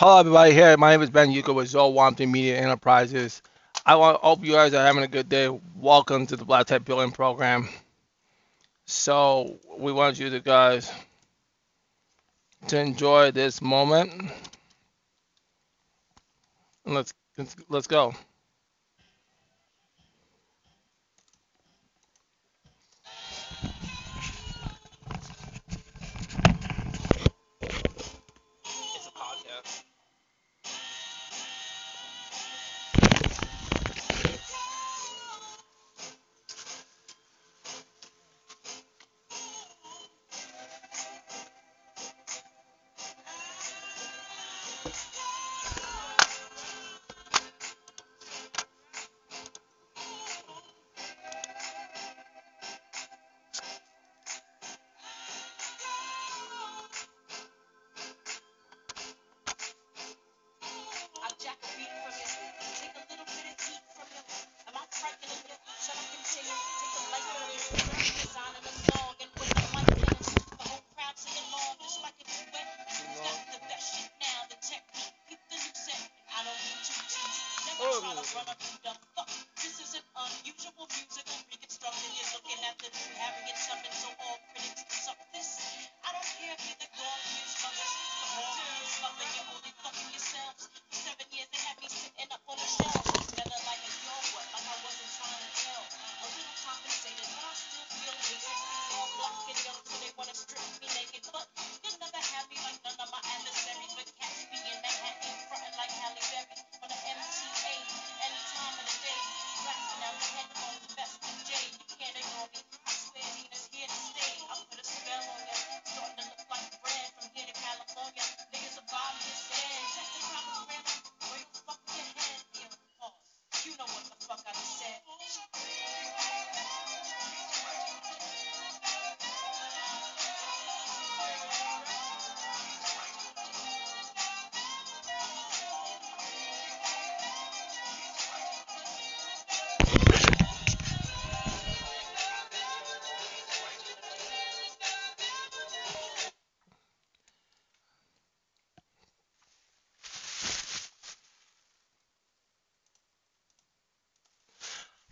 Hello, 0.00 0.20
everybody. 0.20 0.52
Here, 0.52 0.76
my 0.76 0.92
name 0.92 1.02
is 1.02 1.10
Ben 1.10 1.30
Yuko 1.30 1.52
with 1.52 1.66
Zoe 1.66 2.26
Media 2.26 2.56
Enterprises. 2.56 3.42
I 3.84 3.96
want 3.96 4.20
hope 4.20 4.44
you 4.44 4.52
guys 4.52 4.72
are 4.72 4.86
having 4.86 5.02
a 5.02 5.08
good 5.08 5.28
day. 5.28 5.48
Welcome 5.74 6.24
to 6.28 6.36
the 6.36 6.44
Black 6.44 6.68
Tech 6.68 6.84
Building 6.84 7.10
Program. 7.10 7.68
So, 8.86 9.58
we 9.76 9.90
want 9.90 10.20
you 10.20 10.30
to 10.30 10.38
guys 10.38 10.88
to 12.68 12.78
enjoy 12.78 13.32
this 13.32 13.60
moment. 13.60 14.30
Let's 16.86 17.12
let's, 17.36 17.56
let's 17.68 17.88
go. 17.88 18.14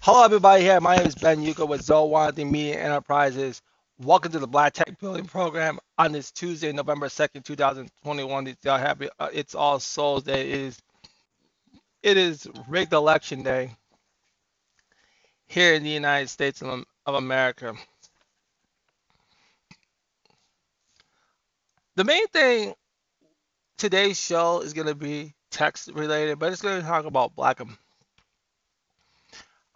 Hello, 0.06 0.22
everybody. 0.22 0.62
Here, 0.62 0.80
my 0.80 0.98
name 0.98 1.06
is 1.08 1.16
Ben 1.16 1.44
Yuka 1.44 1.66
with 1.66 1.82
Zoe 1.82 2.44
Media 2.44 2.80
Enterprises. 2.80 3.60
Welcome 3.98 4.30
to 4.30 4.38
the 4.38 4.46
Black 4.46 4.72
Tech 4.74 5.00
Building 5.00 5.24
Program 5.24 5.80
on 5.98 6.12
this 6.12 6.30
Tuesday, 6.30 6.70
November 6.70 7.08
second, 7.08 7.44
two 7.44 7.56
thousand 7.56 7.90
twenty-one. 8.04 8.46
It's 8.46 8.64
all 8.66 8.78
happy. 8.78 9.08
Uh, 9.18 9.30
it's 9.32 9.56
All 9.56 9.80
Souls 9.80 10.22
Day. 10.22 10.48
It 10.48 10.60
is 10.60 10.78
it 12.04 12.16
is 12.16 12.46
rigged 12.68 12.92
election 12.92 13.42
day 13.42 13.72
here 15.48 15.74
in 15.74 15.82
the 15.82 15.90
United 15.90 16.28
States 16.28 16.62
of, 16.62 16.84
of 17.04 17.14
America. 17.16 17.74
The 21.96 22.04
main 22.04 22.28
thing 22.28 22.74
today's 23.76 24.20
show 24.20 24.60
is 24.60 24.72
going 24.72 24.86
to 24.86 24.94
be 24.94 25.34
text 25.50 25.90
related, 25.92 26.38
but 26.38 26.52
it's 26.52 26.62
going 26.62 26.80
to 26.80 26.86
talk 26.86 27.06
about 27.06 27.34
Black 27.34 27.60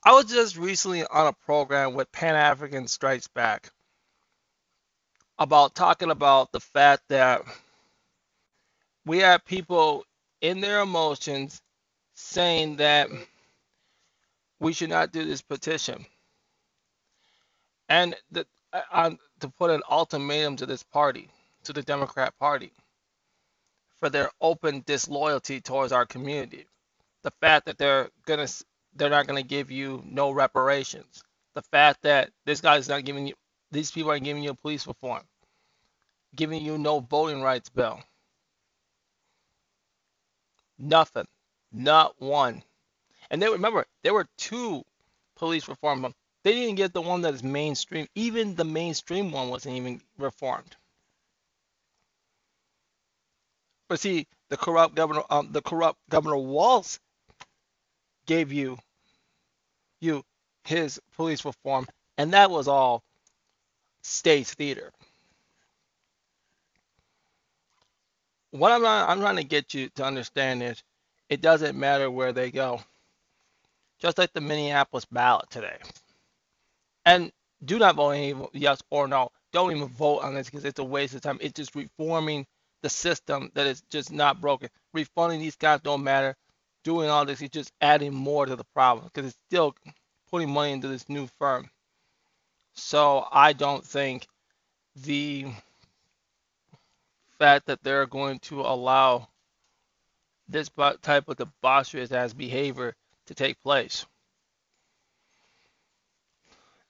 I 0.02 0.12
was 0.12 0.26
just 0.26 0.56
recently 0.56 1.04
on 1.04 1.26
a 1.26 1.32
program 1.32 1.94
with 1.94 2.10
Pan 2.10 2.34
African 2.34 2.88
Strikes 2.88 3.28
Back 3.28 3.70
about 5.38 5.74
talking 5.74 6.10
about 6.10 6.52
the 6.52 6.60
fact 6.60 7.02
that 7.08 7.42
we 9.04 9.18
have 9.18 9.44
people 9.44 10.04
in 10.40 10.60
their 10.60 10.80
emotions 10.80 11.60
saying 12.14 12.76
that 12.76 13.08
we 14.58 14.72
should 14.72 14.90
not 14.90 15.12
do 15.12 15.24
this 15.24 15.42
petition. 15.42 16.06
And 17.88 18.14
the, 18.30 18.46
uh, 18.72 19.10
to 19.40 19.48
put 19.48 19.70
an 19.70 19.82
ultimatum 19.90 20.56
to 20.56 20.66
this 20.66 20.82
party, 20.82 21.28
to 21.64 21.72
the 21.72 21.82
Democrat 21.82 22.32
Party, 22.38 22.72
for 23.98 24.08
their 24.08 24.30
open 24.40 24.82
disloyalty 24.86 25.60
towards 25.60 25.92
our 25.92 26.06
community. 26.06 26.66
The 27.22 27.32
fact 27.42 27.66
that 27.66 27.78
they're 27.78 28.08
going 28.26 28.46
to 28.46 28.64
they're 28.96 29.10
not 29.10 29.26
going 29.26 29.42
to 29.42 29.48
give 29.48 29.70
you 29.70 30.02
no 30.06 30.30
reparations. 30.30 31.22
The 31.54 31.62
fact 31.62 32.02
that 32.02 32.30
this 32.46 32.60
guy's 32.60 32.88
not 32.88 33.04
giving 33.04 33.26
you, 33.28 33.34
these 33.72 33.90
people 33.90 34.10
aren't 34.10 34.24
giving 34.24 34.42
you 34.44 34.50
a 34.50 34.54
police 34.54 34.86
reform, 34.86 35.22
giving 36.36 36.64
you 36.64 36.78
no 36.78 37.00
voting 37.00 37.42
rights 37.42 37.68
bill. 37.70 38.00
Nothing. 40.78 41.26
Not 41.72 42.20
one. 42.20 42.62
And 43.30 43.42
they 43.42 43.48
remember 43.48 43.86
there 44.02 44.14
were 44.14 44.28
two 44.38 44.84
police 45.36 45.68
reform. 45.68 46.02
bills. 46.02 46.14
They 46.44 46.52
didn't 46.52 46.76
get 46.76 46.94
the 46.94 47.02
one 47.02 47.22
that 47.22 47.34
is 47.34 47.42
mainstream. 47.42 48.06
Even 48.14 48.54
the 48.56 48.64
mainstream 48.64 49.32
one 49.32 49.50
wasn't 49.50 49.76
even 49.76 50.00
reformed. 50.18 50.76
But 53.88 54.00
see, 54.00 54.28
the 54.50 54.58
corrupt 54.58 54.96
governor, 54.96 55.22
um, 55.30 55.52
the 55.52 55.62
corrupt 55.62 55.98
Governor 56.10 56.38
Walz 56.38 57.00
gave 58.30 58.52
you 58.52 58.78
you 60.00 60.22
his 60.62 61.00
police 61.16 61.44
reform, 61.44 61.84
and 62.16 62.32
that 62.32 62.48
was 62.48 62.68
all 62.68 63.02
stage 64.02 64.46
theater. 64.46 64.92
What 68.52 68.70
I'm 68.70 68.86
I'm 68.86 69.18
trying 69.18 69.34
to 69.36 69.44
get 69.44 69.74
you 69.74 69.88
to 69.96 70.04
understand 70.04 70.62
is 70.62 70.80
it 71.28 71.40
doesn't 71.40 71.76
matter 71.76 72.08
where 72.08 72.32
they 72.32 72.52
go. 72.52 72.80
Just 73.98 74.16
like 74.16 74.32
the 74.32 74.40
Minneapolis 74.40 75.06
ballot 75.06 75.50
today. 75.50 75.78
And 77.04 77.32
do 77.64 77.80
not 77.80 77.96
vote 77.96 78.10
any 78.10 78.34
yes 78.52 78.80
or 78.90 79.08
no. 79.08 79.32
Don't 79.52 79.74
even 79.74 79.88
vote 79.88 80.20
on 80.20 80.36
this 80.36 80.48
because 80.48 80.64
it's 80.64 80.78
a 80.78 80.84
waste 80.84 81.16
of 81.16 81.22
time. 81.22 81.38
It's 81.40 81.54
just 81.54 81.74
reforming 81.74 82.46
the 82.82 82.90
system 82.90 83.50
that 83.54 83.66
is 83.66 83.82
just 83.90 84.12
not 84.12 84.40
broken. 84.40 84.68
Refunding 84.94 85.40
these 85.40 85.56
guys 85.56 85.80
don't 85.80 86.04
matter 86.04 86.36
doing 86.84 87.08
all 87.08 87.24
this, 87.24 87.40
he's 87.40 87.50
just 87.50 87.72
adding 87.80 88.14
more 88.14 88.46
to 88.46 88.56
the 88.56 88.64
problem 88.74 89.06
because 89.06 89.30
it's 89.30 89.38
still 89.48 89.74
putting 90.30 90.50
money 90.50 90.72
into 90.72 90.88
this 90.88 91.08
new 91.08 91.28
firm. 91.38 91.68
So 92.74 93.26
I 93.30 93.52
don't 93.52 93.84
think 93.84 94.26
the 94.96 95.46
fact 97.38 97.66
that 97.66 97.82
they're 97.82 98.06
going 98.06 98.38
to 98.40 98.60
allow 98.60 99.28
this 100.48 100.70
type 101.02 101.28
of 101.28 101.36
debaucherous 101.36 102.12
as 102.12 102.34
behavior 102.34 102.94
to 103.26 103.34
take 103.34 103.60
place. 103.62 104.04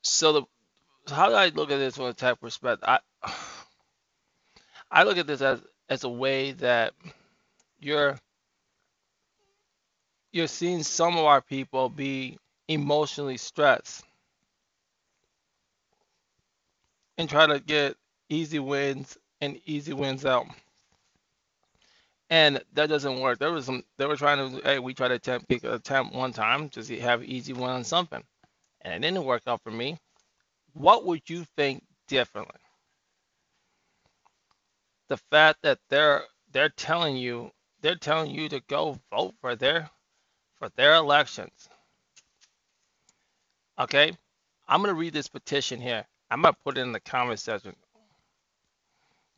So 0.03 0.33
the 0.33 0.43
how 1.13 1.29
do 1.29 1.35
I 1.35 1.49
look 1.49 1.71
at 1.71 1.79
this 1.79 1.97
from 1.97 2.07
a 2.07 2.13
type 2.13 2.41
perspective? 2.41 2.89
I 2.89 3.01
I 4.91 5.05
look 5.05 5.19
at 5.19 5.27
this 5.27 5.41
as 5.41 5.61
as 5.89 6.05
a 6.05 6.09
way 6.09 6.53
that 6.53 6.95
you're 7.81 8.19
you're 10.33 10.47
seeing 10.47 10.83
some 10.83 11.17
of 11.17 11.25
our 11.25 11.41
people 11.41 11.89
be 11.89 12.39
emotionally 12.69 13.37
stressed 13.37 14.05
and 17.19 17.29
try 17.29 17.47
to 17.47 17.61
get 17.61 17.97
easy 18.29 18.59
wins 18.59 19.19
and 19.41 19.61
easy 19.67 19.93
wins 19.93 20.25
out. 20.25 20.47
And 22.31 22.63
that 22.75 22.89
doesn't 22.89 23.21
work. 23.21 23.39
There 23.39 23.53
was 23.53 23.67
some 23.67 23.83
they 23.99 24.07
were 24.07 24.17
trying 24.17 24.39
to 24.57 24.63
hey, 24.63 24.79
we 24.79 24.95
tried 24.95 25.09
to 25.09 25.15
attempt 25.15 25.53
attempt 25.65 26.15
one 26.15 26.33
time 26.33 26.69
to 26.71 26.83
see 26.83 26.99
have 26.99 27.25
easy 27.25 27.53
win 27.53 27.71
on 27.71 27.85
something. 27.85 28.23
And 28.83 28.95
it 28.95 29.07
didn't 29.07 29.25
work 29.25 29.43
out 29.47 29.63
for 29.63 29.71
me. 29.73 29.99
What 30.75 31.07
would 31.07 31.29
you 31.29 31.45
think 31.57 31.85
differently? 32.09 32.61
The 35.09 35.17
fact 35.17 35.61
that 35.63 35.79
they're 35.91 36.25
they're 36.53 36.69
telling 36.71 37.17
you 37.17 37.51
they're 37.83 37.97
telling 37.97 38.31
you 38.31 38.49
to 38.51 38.61
go 38.69 38.99
vote 39.11 39.35
for 39.41 39.57
their 39.57 39.91
for 40.61 40.69
their 40.77 40.95
elections. 40.95 41.69
Okay? 43.81 44.13
I'm 44.69 44.81
gonna 44.83 44.95
read 44.95 45.13
this 45.15 45.27
petition 45.27 45.81
here. 45.81 46.05
I'm 46.31 46.43
gonna 46.43 46.57
put 46.65 46.79
it 46.79 46.83
in 46.83 46.93
the 46.93 47.01
comment 47.01 47.41
section. 47.41 47.75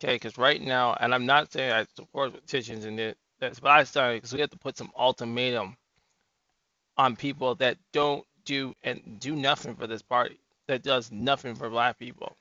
Okay, 0.04 0.16
because 0.16 0.36
right 0.36 0.60
now, 0.60 0.94
and 1.00 1.14
I'm 1.14 1.24
not 1.24 1.52
saying 1.52 1.72
I 1.72 1.86
support 1.94 2.34
petitions 2.34 2.84
in 2.84 2.98
it, 2.98 3.16
that's 3.38 3.60
but 3.60 3.70
I 3.70 3.84
started 3.84 4.16
because 4.16 4.34
we 4.34 4.40
have 4.40 4.50
to 4.50 4.58
put 4.58 4.76
some 4.76 4.90
ultimatum 4.98 5.76
on 6.98 7.16
people 7.16 7.54
that 7.56 7.78
don't 7.92 8.24
do 8.44 8.74
and 8.82 9.18
do 9.20 9.36
nothing 9.36 9.76
for 9.76 9.86
this 9.86 10.02
party, 10.02 10.38
that 10.66 10.82
does 10.82 11.10
nothing 11.12 11.54
for 11.54 11.70
black 11.70 11.98
people. 11.98 12.36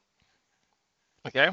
Okay? 1.27 1.50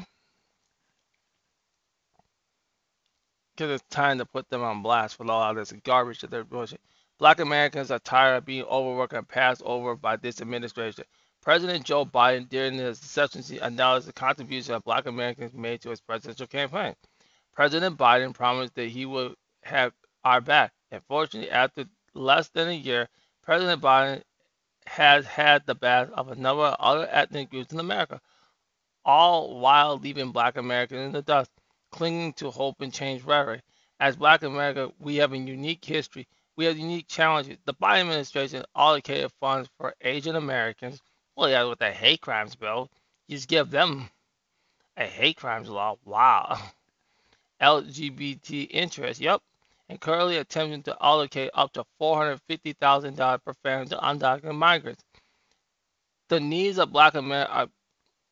Because 3.55 3.71
it's 3.71 3.95
time 3.95 4.17
to 4.17 4.25
put 4.25 4.49
them 4.49 4.63
on 4.63 4.81
blast 4.81 5.19
with 5.19 5.29
all 5.29 5.49
of 5.49 5.55
this 5.55 5.71
garbage 5.83 6.21
that 6.21 6.31
they're 6.31 6.43
pushing. 6.43 6.79
Black 7.19 7.41
Americans 7.41 7.91
are 7.91 7.99
tired 7.99 8.37
of 8.37 8.45
being 8.45 8.63
overworked 8.63 9.11
and 9.11 9.27
passed 9.27 9.61
over 9.65 9.93
by 9.97 10.15
this 10.15 10.39
administration. 10.39 11.03
President 11.41 11.83
Joe 11.83 12.05
Biden, 12.05 12.47
during 12.47 12.75
his 12.75 12.97
presidency, 12.99 13.59
acknowledged 13.59 14.07
the 14.07 14.13
contribution 14.13 14.71
that 14.71 14.85
Black 14.85 15.05
Americans 15.05 15.53
made 15.53 15.81
to 15.81 15.89
his 15.89 15.99
presidential 15.99 16.47
campaign. 16.47 16.95
President 17.53 17.97
Biden 17.97 18.33
promised 18.33 18.73
that 18.75 18.87
he 18.87 19.05
would 19.05 19.35
have 19.63 19.91
our 20.23 20.39
back. 20.39 20.71
Unfortunately, 20.91 21.51
after 21.51 21.83
less 22.13 22.47
than 22.49 22.69
a 22.69 22.73
year, 22.73 23.09
President 23.43 23.81
Biden 23.81 24.21
has 24.85 25.25
had 25.25 25.65
the 25.65 25.75
back 25.75 26.07
of 26.13 26.29
a 26.29 26.35
number 26.35 26.63
of 26.63 26.77
other 26.79 27.07
ethnic 27.11 27.49
groups 27.49 27.73
in 27.73 27.81
America, 27.81 28.21
all 29.03 29.59
while 29.59 29.97
leaving 29.97 30.31
Black 30.31 30.55
Americans 30.55 31.07
in 31.07 31.11
the 31.11 31.21
dust, 31.21 31.51
clinging 31.91 32.31
to 32.33 32.49
hope 32.49 32.79
and 32.79 32.93
change 32.93 33.23
rhetoric. 33.23 33.61
As 33.99 34.15
Black 34.15 34.43
America, 34.43 34.89
we 34.99 35.17
have 35.17 35.33
a 35.33 35.37
unique 35.37 35.83
history 35.83 36.25
we 36.59 36.65
have 36.65 36.77
unique 36.77 37.07
challenges. 37.07 37.57
The 37.63 37.73
Biden 37.73 38.01
administration 38.01 38.65
allocated 38.75 39.31
funds 39.39 39.69
for 39.77 39.95
Asian 40.01 40.35
Americans. 40.35 40.99
Well, 41.37 41.49
yeah, 41.49 41.63
with 41.63 41.79
the 41.79 41.89
hate 41.89 42.19
crimes 42.19 42.53
bill, 42.53 42.89
you 43.29 43.37
just 43.37 43.47
give 43.47 43.71
them 43.71 44.09
a 44.97 45.05
hate 45.05 45.37
crimes 45.37 45.69
law. 45.69 45.95
Wow. 46.03 46.59
LGBT 47.61 48.67
interest. 48.71 49.21
Yep. 49.21 49.41
And 49.87 50.01
currently 50.01 50.35
attempting 50.35 50.83
to 50.83 50.97
allocate 50.99 51.49
up 51.53 51.71
to 51.73 51.85
$450,000 52.01 53.43
per 53.45 53.53
family 53.63 53.87
to 53.87 53.95
undocumented 53.95 54.57
migrants. 54.57 55.05
The 56.27 56.41
needs 56.41 56.77
of 56.77 56.91
black 56.91 57.15
America 57.15 57.51
are, 57.53 57.67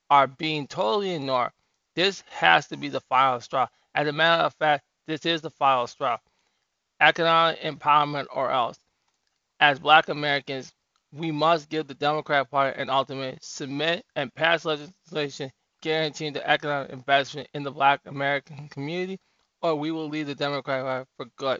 are 0.10 0.28
being 0.28 0.68
totally 0.68 1.16
ignored. 1.16 1.52
This 1.96 2.26
has 2.30 2.68
to 2.68 2.76
be 2.76 2.90
the 2.90 3.00
final 3.00 3.40
straw. 3.40 3.68
As 3.96 4.06
a 4.06 4.12
matter 4.12 4.44
of 4.44 4.54
fact, 4.56 4.84
this 5.08 5.26
is 5.26 5.40
the 5.40 5.50
final 5.50 5.88
straw 5.88 6.18
economic 7.00 7.60
empowerment 7.62 8.26
or 8.34 8.52
else. 8.52 8.78
As 9.60 9.80
black 9.80 10.10
Americans, 10.10 10.72
we 11.12 11.32
must 11.32 11.70
give 11.70 11.88
the 11.88 11.94
Democrat 11.94 12.50
Party 12.50 12.80
an 12.80 12.90
ultimate 12.90 13.44
submit 13.44 14.06
and 14.16 14.34
pass 14.34 14.66
legislation 14.66 15.52
guaranteeing 15.82 16.34
the 16.34 16.48
economic 16.48 16.92
investment 16.92 17.48
in 17.54 17.64
the 17.64 17.72
black 17.72 18.02
American 18.06 18.68
community, 18.70 19.20
or 19.62 19.76
we 19.76 19.92
will 19.92 20.10
leave 20.10 20.28
the 20.28 20.36
Democrat 20.36 20.84
Party 20.84 21.10
for 21.18 21.26
good. 21.38 21.60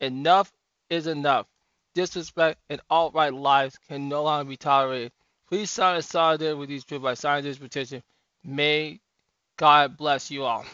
Enough 0.00 0.52
is 0.88 1.06
enough. 1.06 1.46
Disrespect 1.94 2.60
and 2.68 2.80
outright 2.90 3.34
lies 3.34 3.76
can 3.88 4.08
no 4.08 4.22
longer 4.22 4.48
be 4.48 4.56
tolerated. 4.56 5.12
Please 5.48 5.70
sign 5.70 5.96
a 5.96 6.02
solidarity 6.02 6.58
with 6.58 6.68
these 6.68 6.84
people 6.84 7.02
by 7.02 7.14
signing 7.14 7.44
this 7.44 7.58
petition. 7.58 8.02
May 8.44 9.00
God 9.56 9.96
bless 9.96 10.30
you 10.30 10.44
all. 10.44 10.64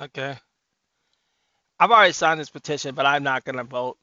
Okay. 0.00 0.36
I've 1.78 1.90
already 1.90 2.12
signed 2.12 2.40
this 2.40 2.50
petition, 2.50 2.94
but 2.94 3.06
I'm 3.06 3.22
not 3.22 3.44
going 3.44 3.56
to 3.56 3.64
vote. 3.64 3.98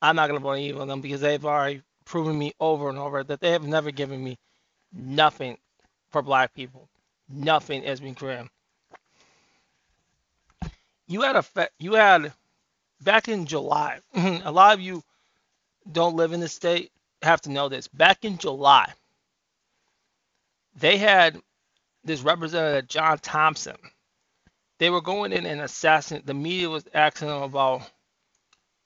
I'm 0.00 0.16
not 0.16 0.28
going 0.28 0.40
to 0.40 0.44
vote 0.44 0.54
either 0.54 0.80
of 0.80 0.88
them 0.88 1.00
because 1.00 1.20
they've 1.20 1.44
already 1.44 1.82
proven 2.04 2.38
me 2.38 2.52
over 2.60 2.88
and 2.88 2.98
over 2.98 3.24
that 3.24 3.40
they 3.40 3.50
have 3.50 3.66
never 3.66 3.90
given 3.90 4.22
me 4.22 4.38
nothing 4.92 5.58
for 6.10 6.22
black 6.22 6.54
people. 6.54 6.88
Nothing 7.28 7.82
has 7.82 8.00
been 8.00 8.14
created. 8.14 8.48
You 11.06 11.22
had 11.22 11.36
a 11.36 11.68
you 11.78 11.94
had 11.94 12.32
back 13.00 13.28
in 13.28 13.46
July. 13.46 13.98
a 14.14 14.50
lot 14.50 14.74
of 14.74 14.80
you 14.80 15.02
don't 15.90 16.16
live 16.16 16.32
in 16.32 16.40
the 16.40 16.48
state 16.48 16.92
have 17.22 17.40
to 17.42 17.50
know 17.50 17.68
this. 17.68 17.88
Back 17.88 18.24
in 18.24 18.38
July, 18.38 18.92
they 20.76 20.96
had 20.96 21.40
this 22.04 22.22
representative 22.22 22.88
John 22.88 23.18
Thompson 23.18 23.76
they 24.78 24.90
were 24.90 25.00
going 25.00 25.32
in 25.32 25.46
and 25.46 25.60
assassinate. 25.60 26.26
The 26.26 26.34
media 26.34 26.70
was 26.70 26.84
asking 26.94 27.28
him 27.28 27.42
about 27.42 27.82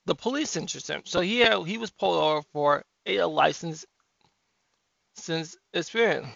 the 0.06 0.15
police 0.15 0.56
interest 0.56 0.89
him. 0.89 1.03
So 1.05 1.21
he 1.21 1.41
had, 1.41 1.67
he 1.67 1.79
was 1.79 1.91
pulled 1.91 2.23
over 2.23 2.43
for 2.53 2.85
a 3.06 3.23
license 3.23 3.85
since 5.15 5.56
experience. 5.73 6.29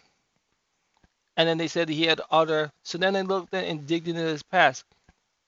And 1.37 1.49
then 1.49 1.59
they 1.59 1.69
said 1.69 1.89
he 1.89 2.07
had 2.07 2.21
other. 2.31 2.71
So 2.83 2.99
then 2.99 3.15
they 3.15 3.23
looked 3.23 3.55
at 3.55 3.65
and 3.65 3.87
digged 3.87 4.09
into 4.09 4.23
his 4.23 4.43
past. 4.43 4.85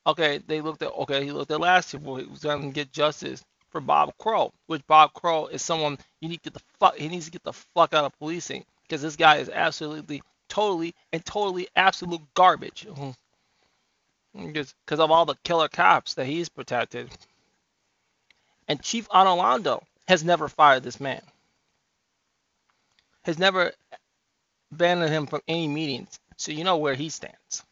Okay, 0.06 0.38
they 0.38 0.60
looked 0.60 0.82
at 0.82 0.92
okay, 0.92 1.24
he 1.24 1.32
looked 1.32 1.50
at 1.50 1.60
last 1.60 1.92
year. 1.92 2.00
Well, 2.02 2.16
he 2.16 2.24
was 2.24 2.40
going 2.40 2.62
to 2.62 2.68
get 2.68 2.92
justice 2.92 3.44
for 3.70 3.80
Bob 3.80 4.12
Kroll, 4.18 4.54
which 4.66 4.86
Bob 4.86 5.12
Kroll 5.12 5.48
is 5.48 5.62
someone 5.62 5.98
you 6.20 6.28
need 6.28 6.42
to 6.42 6.50
get 6.50 6.54
the 6.54 6.62
fuck. 6.80 6.96
He 6.96 7.08
needs 7.08 7.26
to 7.26 7.30
get 7.30 7.42
the 7.42 7.52
fuck 7.52 7.92
out 7.92 8.04
of 8.04 8.18
policing 8.18 8.64
because 8.82 9.02
this 9.02 9.16
guy 9.16 9.36
is 9.36 9.50
absolutely, 9.50 10.22
totally, 10.48 10.94
and 11.12 11.24
totally 11.26 11.68
absolute 11.76 12.22
garbage 12.34 12.86
because 14.34 14.74
of 15.00 15.10
all 15.10 15.24
the 15.24 15.36
killer 15.44 15.68
cops 15.68 16.14
that 16.14 16.26
he's 16.26 16.48
protected. 16.48 17.08
And 18.66 18.82
Chief 18.82 19.08
Arradondo 19.08 19.82
has 20.06 20.24
never 20.24 20.48
fired 20.48 20.82
this 20.82 21.00
man. 21.00 21.22
Has 23.24 23.38
never 23.38 23.72
banned 24.70 25.08
him 25.08 25.26
from 25.26 25.40
any 25.48 25.68
meetings, 25.68 26.18
so 26.36 26.52
you 26.52 26.64
know 26.64 26.76
where 26.76 26.94
he 26.94 27.08
stands. 27.08 27.64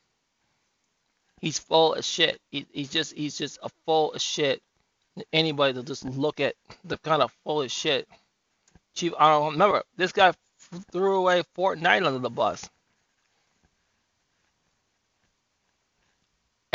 He's 1.40 1.58
full 1.58 1.94
of 1.94 2.04
shit. 2.04 2.40
He, 2.50 2.66
he's 2.72 2.90
just 2.90 3.14
he's 3.14 3.36
just 3.36 3.58
a 3.62 3.68
full 3.84 4.12
of 4.12 4.20
shit. 4.20 4.62
Anybody 5.32 5.74
to 5.74 5.82
just 5.82 6.04
look 6.04 6.40
at 6.40 6.54
the 6.84 6.98
kind 6.98 7.22
of 7.22 7.32
full 7.44 7.62
of 7.62 7.70
shit. 7.70 8.08
Chief 8.94 9.12
Arradondo, 9.12 9.52
remember 9.52 9.82
this 9.96 10.12
guy 10.12 10.32
threw 10.90 11.16
away 11.16 11.42
Fort 11.54 11.78
Knight 11.78 12.02
under 12.02 12.18
the 12.18 12.30
bus. 12.30 12.68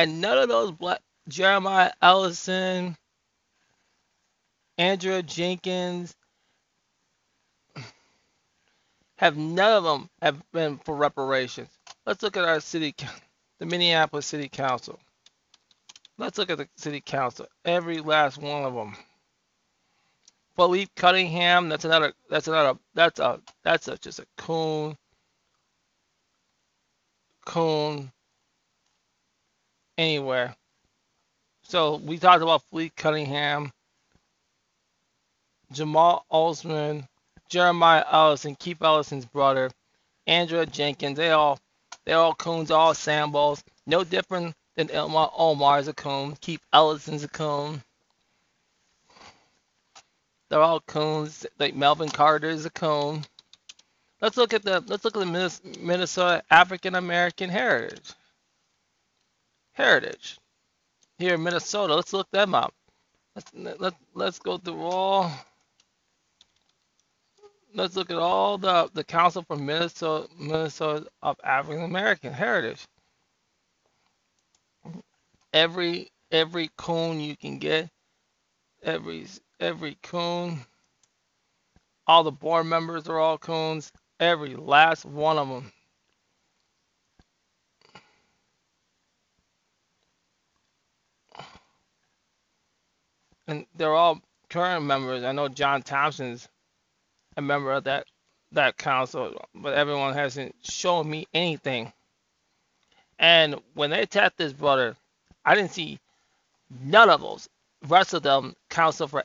And 0.02 0.20
none 0.20 0.40
of 0.40 0.50
those 0.50 0.72
black 0.72 1.00
Jeremiah 1.28 1.92
Ellison, 2.02 2.98
Andrea 4.76 5.22
Jenkins 5.22 6.16
have 9.18 9.38
none 9.38 9.74
of 9.74 9.84
them 9.84 10.10
have 10.20 10.42
been 10.54 10.80
for 10.80 10.96
reparations. 10.96 11.70
Let's 12.04 12.24
look 12.24 12.36
at 12.36 12.46
our 12.46 12.60
city, 12.62 12.96
the 13.60 13.68
Minneapolis 13.68 14.26
City 14.26 14.50
Council. 14.50 15.00
Let's 16.18 16.40
look 16.40 16.50
at 16.50 16.58
the 16.58 16.68
city 16.78 17.02
council. 17.02 17.46
Every 17.64 18.00
last 18.00 18.40
one 18.40 18.64
of 18.64 18.74
them. 18.74 18.96
Phillipe 20.56 20.96
Cunningham. 20.96 21.70
That's 21.70 21.86
another. 21.86 22.14
That's 22.28 22.48
another. 22.48 22.80
That's 22.96 23.20
a. 23.20 23.40
That's 23.64 23.88
a, 23.88 24.00
just 24.00 24.18
a 24.18 24.26
coon. 24.36 24.98
Coon 27.46 28.12
anywhere. 30.02 30.56
So 31.64 31.96
we 31.98 32.18
talked 32.18 32.42
about 32.42 32.64
Phillipe 32.64 32.96
Cunningham, 32.96 33.72
Jamal 35.72 36.26
Osman, 36.30 37.08
Jeremiah 37.50 38.04
Ellison, 38.12 38.56
Keith 38.56 38.82
Ellison's 38.82 39.26
brother, 39.26 39.70
Andrea 40.28 40.66
Jenkins. 40.66 41.18
They 41.18 41.32
all 41.32 41.60
they 42.04 42.14
all 42.14 42.34
coons, 42.34 42.72
all 42.72 42.94
sambos. 42.94 43.64
No 43.86 44.04
different 44.04 44.56
than 44.76 44.88
Ilhan 44.88 45.32
Omar's 45.38 45.88
a 45.88 45.94
coon. 45.94 46.36
Keith 46.42 46.62
Ellison's 46.74 47.24
a 47.24 47.28
coon. 47.28 47.84
They're 50.50 50.62
all 50.62 50.82
coons. 50.82 51.46
Like 51.60 51.76
Melvin 51.76 52.10
Carter 52.10 52.50
is 52.50 52.66
a 52.66 52.70
coon. 52.72 53.24
Let's 54.20 54.38
look 54.38 54.54
at 54.54 54.64
the 54.64 54.84
let's 54.88 55.06
look 55.06 55.16
at 55.16 55.26
the 55.26 55.80
Minnesota 55.80 56.44
African 56.50 56.96
American 56.96 57.50
heritage. 57.50 58.14
Heritage 59.82 60.38
here 61.18 61.34
in 61.34 61.44
Minnesota. 61.44 61.96
Let's 61.96 62.14
look 62.14 62.30
them 62.30 62.54
up. 62.54 62.72
Let's 63.36 63.52
let 63.80 63.94
let's 64.14 64.38
go 64.38 64.60
through 64.60 64.84
all. 64.84 65.32
Let's 67.74 67.96
look 67.96 68.12
at 68.12 68.18
all 68.18 68.60
the 68.60 68.92
the 68.94 69.04
Council 69.04 69.44
for 69.48 69.56
Minnesota 69.56 70.28
Minnesota 70.38 71.08
of 71.24 71.36
African 71.44 71.84
American 71.84 72.32
Heritage. 72.32 72.86
Every 75.52 76.12
every 76.32 76.70
coon 76.78 77.20
you 77.20 77.36
can 77.36 77.58
get, 77.58 77.90
every 78.84 79.26
every 79.60 79.98
coon. 80.04 80.60
All 82.06 82.24
the 82.24 82.32
board 82.32 82.68
members 82.68 83.08
are 83.08 83.18
all 83.18 83.40
coons. 83.40 83.92
Every 84.20 84.56
last 84.56 85.06
one 85.06 85.40
of 85.40 85.48
them. 85.48 85.72
And 93.52 93.66
they're 93.76 93.94
all 93.94 94.22
current 94.50 94.86
members. 94.86 95.24
I 95.24 95.34
know 95.34 95.50
John 95.50 95.82
Thompson's 95.82 96.48
a 97.38 97.42
member 97.42 97.72
of 97.72 97.84
that 97.84 98.06
that 98.54 98.78
council, 98.78 99.46
but 99.56 99.74
everyone 99.74 100.14
hasn't 100.14 100.56
shown 100.64 101.10
me 101.10 101.28
anything. 101.34 101.94
And 103.20 103.56
when 103.76 103.92
they 103.92 104.02
attacked 104.02 104.38
this 104.38 104.52
brother, 104.52 104.96
I 105.46 105.56
didn't 105.56 105.72
see 105.72 106.00
none 106.84 107.10
of 107.10 107.22
those 107.22 107.48
rest 107.88 108.14
of 108.14 108.24
them 108.24 108.56
council 108.70 109.08
for 109.08 109.24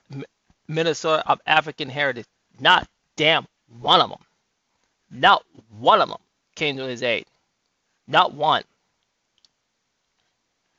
Minnesota 0.69 1.29
of 1.29 1.41
African 1.47 1.89
heritage. 1.89 2.27
Not 2.61 2.89
damn 3.17 3.47
one 3.81 4.01
of 4.01 4.11
them. 4.11 4.21
Not 5.11 5.45
one 5.79 6.01
of 6.01 6.09
them 6.09 6.19
came 6.55 6.77
to 6.77 6.85
his 6.85 7.03
aid. 7.03 7.27
Not 8.07 8.33
one. 8.33 8.63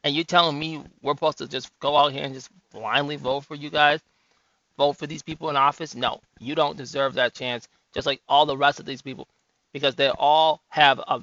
And 0.04 0.16
you're 0.16 0.24
telling 0.24 0.58
me 0.58 0.84
we're 1.02 1.14
supposed 1.14 1.40
to 1.40 1.48
just 1.48 1.70
go 1.80 1.98
out 1.98 2.14
here 2.14 2.24
and 2.24 2.34
just 2.34 2.50
blindly 2.78 3.16
vote 3.16 3.42
for 3.42 3.56
you 3.56 3.70
guys? 3.70 4.00
Vote 4.78 4.94
for 4.94 5.08
these 5.08 5.24
people 5.24 5.50
in 5.50 5.56
office? 5.56 5.96
No, 5.96 6.22
you 6.40 6.54
don't 6.56 6.78
deserve 6.78 7.16
that 7.16 7.34
chance, 7.34 7.68
just 7.94 8.06
like 8.06 8.22
all 8.30 8.46
the 8.46 8.58
rest 8.58 8.80
of 8.80 8.86
these 8.86 9.02
people, 9.02 9.28
because 9.74 9.96
they 9.96 10.10
all 10.10 10.62
have 10.70 11.00
a 11.00 11.22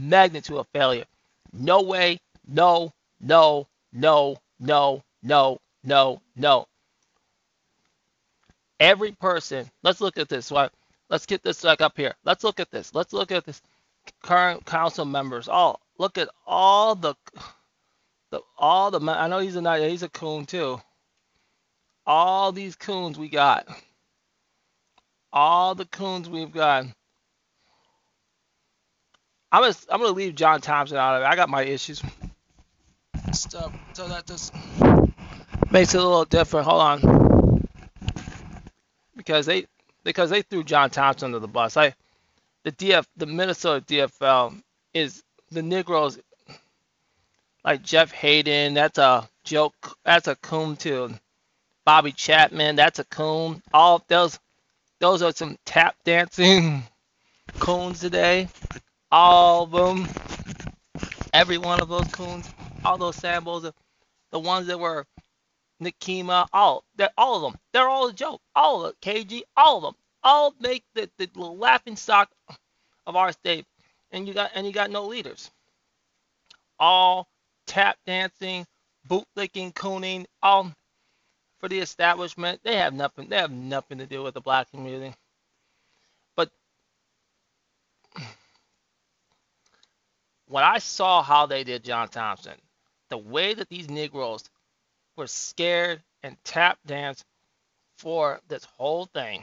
magnitude 0.00 0.56
of 0.56 0.66
failure. 0.68 1.04
No 1.52 1.82
way, 1.82 2.18
no, 2.48 2.92
no, 3.20 3.68
no, 3.90 4.38
no, 4.60 5.02
no, 5.22 5.60
no, 5.84 6.22
no. 6.34 6.66
Every 8.80 9.12
person, 9.12 9.70
let's 9.82 10.00
look 10.00 10.16
at 10.18 10.28
this. 10.28 10.50
Right? 10.50 10.70
Let's 11.10 11.26
get 11.26 11.42
this 11.42 11.62
back 11.62 11.82
up 11.82 11.96
here. 11.96 12.14
Let's 12.24 12.42
look 12.42 12.58
at 12.58 12.70
this. 12.70 12.94
Let's 12.94 13.12
look 13.12 13.30
at 13.30 13.44
this 13.44 13.60
current 14.22 14.64
council 14.64 15.04
members. 15.04 15.46
All 15.46 15.80
look 15.98 16.16
at 16.16 16.30
all 16.46 16.94
the 16.94 17.14
the 18.32 18.40
all 18.58 18.90
the 18.90 18.98
I 19.12 19.28
know 19.28 19.38
he's 19.38 19.54
a 19.54 19.88
he's 19.88 20.02
a 20.02 20.08
coon 20.08 20.46
too. 20.46 20.80
All 22.04 22.50
these 22.50 22.74
coons 22.74 23.18
we 23.18 23.28
got. 23.28 23.68
All 25.32 25.74
the 25.74 25.84
coons 25.84 26.28
we've 26.28 26.50
got. 26.50 26.86
I'm 29.52 29.62
gonna 29.62 29.74
I'm 29.90 30.00
gonna 30.00 30.14
leave 30.14 30.34
John 30.34 30.62
Thompson 30.62 30.96
out 30.96 31.16
of 31.16 31.22
it. 31.22 31.26
I 31.26 31.36
got 31.36 31.50
my 31.50 31.62
issues. 31.62 32.02
Stuff. 33.32 33.72
So 33.92 34.08
that 34.08 34.26
just 34.26 34.54
makes 35.70 35.94
it 35.94 36.00
a 36.00 36.02
little 36.02 36.24
different. 36.24 36.66
Hold 36.66 36.80
on. 36.80 37.68
Because 39.14 39.44
they 39.44 39.66
because 40.04 40.30
they 40.30 40.40
threw 40.40 40.64
John 40.64 40.88
Thompson 40.88 41.26
under 41.26 41.38
the 41.38 41.48
bus. 41.48 41.76
I 41.76 41.94
the 42.64 42.72
DF 42.72 43.04
the 43.16 43.26
Minnesota 43.26 43.84
DFL 43.84 44.62
is 44.94 45.22
the 45.50 45.62
Negroes 45.62 46.18
like 47.64 47.82
Jeff 47.82 48.10
Hayden, 48.12 48.74
that's 48.74 48.98
a 48.98 49.28
joke. 49.44 49.96
That's 50.04 50.28
a 50.28 50.36
coon 50.36 50.76
too. 50.76 51.14
Bobby 51.84 52.12
Champion, 52.12 52.76
that's 52.76 52.98
a 52.98 53.04
coon. 53.04 53.62
All 53.72 54.04
those, 54.08 54.38
those 55.00 55.22
are 55.22 55.32
some 55.32 55.58
tap 55.64 55.96
dancing 56.04 56.82
coons 57.58 58.00
today. 58.00 58.48
All 59.10 59.64
of 59.64 59.70
them, 59.72 60.08
every 61.32 61.58
one 61.58 61.80
of 61.80 61.88
those 61.88 62.06
coons, 62.12 62.48
all 62.84 62.98
those 62.98 63.16
samples, 63.16 63.70
the 64.30 64.38
ones 64.38 64.66
that 64.68 64.78
were 64.78 65.06
Nekima, 65.82 66.46
all, 66.52 66.84
all 67.18 67.36
of 67.36 67.52
them. 67.52 67.60
They're 67.72 67.88
all 67.88 68.08
a 68.08 68.12
joke. 68.12 68.40
All 68.54 68.84
of 68.84 68.94
it. 68.94 69.00
KG, 69.00 69.42
all 69.56 69.78
of 69.78 69.82
them. 69.82 69.94
All 70.22 70.54
make 70.60 70.84
the, 70.94 71.10
the 71.18 71.28
laughing 71.40 71.96
stock 71.96 72.30
of 73.06 73.16
our 73.16 73.32
state. 73.32 73.66
And 74.12 74.28
you 74.28 74.34
got 74.34 74.50
and 74.54 74.66
you 74.66 74.72
got 74.72 74.90
no 74.90 75.06
leaders. 75.06 75.50
All 76.78 77.28
tap 77.66 77.96
dancing, 78.06 78.66
bootlicking, 79.08 79.72
cooning, 79.74 80.26
all 80.42 80.72
for 81.58 81.68
the 81.68 81.78
establishment. 81.78 82.60
They 82.64 82.76
have 82.76 82.94
nothing. 82.94 83.28
They 83.28 83.36
have 83.36 83.52
nothing 83.52 83.98
to 83.98 84.06
do 84.06 84.22
with 84.22 84.34
the 84.34 84.40
black 84.40 84.70
community. 84.70 85.14
But 86.36 86.50
when 90.46 90.64
I 90.64 90.78
saw 90.78 91.22
how 91.22 91.46
they 91.46 91.64
did 91.64 91.84
John 91.84 92.08
Thompson, 92.08 92.54
the 93.10 93.18
way 93.18 93.54
that 93.54 93.68
these 93.68 93.88
Negroes 93.88 94.44
were 95.16 95.26
scared 95.26 96.02
and 96.22 96.36
tap 96.44 96.78
danced 96.86 97.24
for 97.96 98.40
this 98.48 98.64
whole 98.64 99.06
thing, 99.06 99.42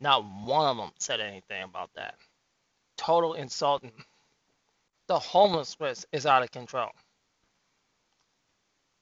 not 0.00 0.24
one 0.24 0.68
of 0.68 0.76
them 0.76 0.90
said 0.98 1.20
anything 1.20 1.62
about 1.62 1.90
that. 1.94 2.16
Total 2.96 3.34
insulting 3.34 3.92
the 5.12 5.18
homelessness 5.18 6.06
is 6.10 6.24
out 6.24 6.42
of 6.42 6.50
control. 6.50 6.88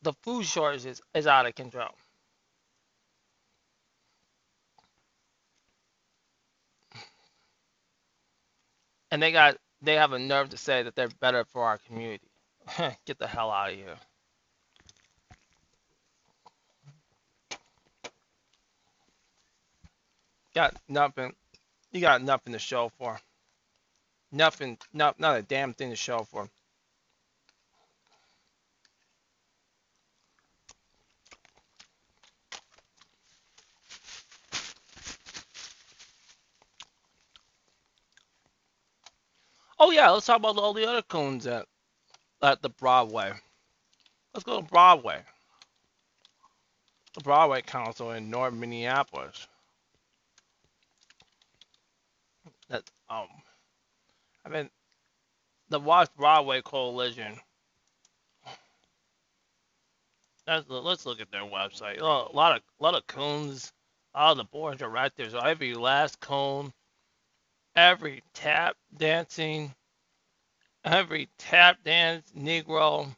The 0.02 0.12
food 0.24 0.44
shortage 0.44 0.84
is, 0.84 1.00
is 1.14 1.28
out 1.28 1.46
of 1.46 1.54
control. 1.54 1.94
And 9.12 9.22
they 9.22 9.30
got 9.30 9.58
they 9.82 9.94
have 9.94 10.12
a 10.12 10.18
nerve 10.18 10.48
to 10.48 10.56
say 10.56 10.82
that 10.82 10.96
they're 10.96 11.10
better 11.20 11.44
for 11.44 11.64
our 11.64 11.78
community. 11.78 12.26
Get 13.06 13.20
the 13.20 13.28
hell 13.28 13.52
out 13.52 13.70
of 13.70 13.76
here. 13.76 13.96
Got 20.56 20.74
nothing. 20.88 21.34
You 21.92 22.00
got 22.00 22.20
nothing 22.20 22.52
to 22.54 22.58
show 22.58 22.90
for. 22.98 23.20
Nothing, 24.32 24.78
not 24.92 25.18
not 25.18 25.38
a 25.38 25.42
damn 25.42 25.74
thing 25.74 25.90
to 25.90 25.96
show 25.96 26.24
for. 26.24 26.48
Oh 39.78 39.90
yeah, 39.90 40.10
let's 40.10 40.26
talk 40.26 40.36
about 40.38 40.58
all 40.58 40.74
the 40.74 40.88
other 40.88 41.02
cones 41.02 41.46
at 41.46 41.66
at 42.42 42.62
the 42.62 42.68
Broadway. 42.70 43.32
Let's 44.34 44.44
go 44.44 44.60
to 44.60 44.66
Broadway. 44.66 45.22
The 47.14 47.22
Broadway 47.22 47.62
Council 47.62 48.12
in 48.12 48.30
North 48.30 48.54
Minneapolis. 48.54 49.48
That 52.68 52.84
um 53.08 53.26
I 54.50 54.52
mean, 54.52 54.70
the 55.68 55.78
West 55.78 56.16
Broadway 56.16 56.60
Coalition. 56.62 57.38
Let's, 60.46 60.68
let's 60.68 61.06
look 61.06 61.20
at 61.20 61.30
their 61.30 61.42
website. 61.42 62.00
A 62.00 62.04
lot 62.04 62.56
of 62.56 62.62
a 62.80 62.82
lot 62.82 62.96
of 62.96 63.06
coons. 63.06 63.72
All 64.12 64.34
the 64.34 64.44
there. 65.16 65.30
So 65.30 65.38
every 65.38 65.74
last 65.74 66.18
cone, 66.18 66.72
every 67.76 68.24
tap 68.34 68.74
dancing, 68.96 69.72
every 70.84 71.28
tap 71.38 71.84
dance 71.84 72.32
Negro, 72.36 73.14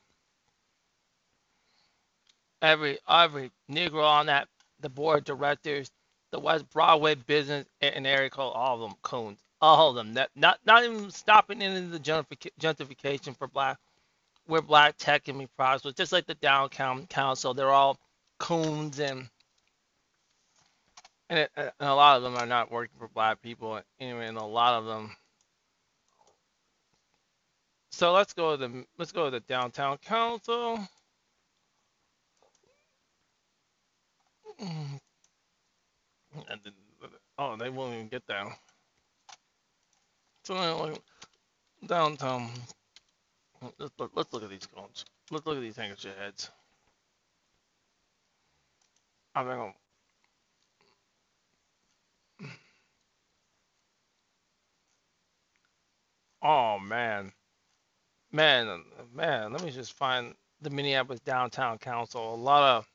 every 2.60 2.98
every 3.08 3.50
Negro 3.70 4.04
on 4.04 4.26
that 4.26 4.48
the 4.80 4.90
board 4.90 5.24
directors, 5.24 5.90
the 6.30 6.40
West 6.40 6.68
Broadway 6.68 7.14
business 7.14 7.66
and 7.80 8.06
area 8.06 8.28
code, 8.28 8.52
all 8.54 8.74
of 8.74 8.80
them 8.82 8.98
coons 9.00 9.38
all 9.62 9.90
of 9.90 9.96
them. 9.96 10.14
That 10.14 10.30
not 10.36 10.58
not 10.66 10.84
even 10.84 11.10
stopping 11.10 11.62
into 11.62 11.96
the 11.96 12.00
gentrification 12.60 13.36
for 13.38 13.48
black, 13.48 13.78
where 14.46 14.60
black 14.60 14.96
tech 14.98 15.24
can 15.24 15.38
be 15.38 15.46
prosperous. 15.56 15.94
Just 15.94 16.12
like 16.12 16.26
the 16.26 16.34
downtown 16.34 17.06
council, 17.06 17.54
they're 17.54 17.70
all 17.70 17.98
coons 18.38 18.98
and 18.98 19.28
and, 21.30 21.38
it, 21.38 21.50
uh, 21.56 21.70
and 21.80 21.88
a 21.88 21.94
lot 21.94 22.18
of 22.18 22.22
them 22.22 22.36
are 22.36 22.46
not 22.46 22.70
working 22.70 22.98
for 22.98 23.08
black 23.08 23.40
people 23.40 23.80
anyway, 24.00 24.26
and 24.26 24.36
a 24.36 24.44
lot 24.44 24.74
of 24.74 24.84
them. 24.84 25.16
So 27.90 28.12
let's 28.12 28.34
go 28.34 28.56
to 28.56 28.68
the 28.68 28.84
let's 28.98 29.12
go 29.12 29.26
to 29.26 29.30
the 29.30 29.40
downtown 29.40 29.96
council. 29.98 30.80
Mm. 34.60 35.00
Then, 36.48 36.60
oh, 37.38 37.56
they 37.56 37.70
won't 37.70 37.94
even 37.94 38.08
get 38.08 38.26
there. 38.26 38.44
So 40.44 40.54
like 40.54 41.00
downtown 41.86 42.50
Let's 43.78 43.92
look, 43.98 44.10
let's 44.14 44.32
look 44.32 44.42
at 44.42 44.50
these 44.50 44.66
cones. 44.66 45.04
Let's 45.30 45.46
look 45.46 45.56
at 45.56 45.62
these 45.62 45.76
handkerchief 45.76 46.16
heads. 46.18 46.50
I 49.34 49.44
mean, 49.44 49.72
oh 56.42 56.78
man, 56.80 57.32
man, 58.32 58.82
man. 59.14 59.52
Let 59.52 59.62
me 59.62 59.70
just 59.70 59.92
find 59.92 60.34
the 60.60 60.70
Minneapolis 60.70 61.20
Downtown 61.20 61.78
Council. 61.78 62.34
A 62.34 62.36
lot 62.36 62.78
of, 62.78 62.86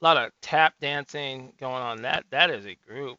a 0.00 0.04
lot 0.04 0.16
of 0.18 0.30
tap 0.42 0.74
dancing 0.80 1.52
going 1.58 1.82
on. 1.82 2.02
That 2.02 2.24
that 2.30 2.50
is 2.50 2.66
a 2.66 2.76
group. 2.86 3.18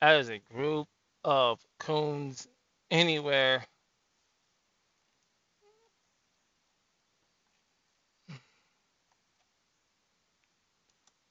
That 0.00 0.20
is 0.20 0.28
a 0.30 0.38
group 0.38 0.86
of 1.24 1.60
coons 1.78 2.48
anywhere. 2.90 3.64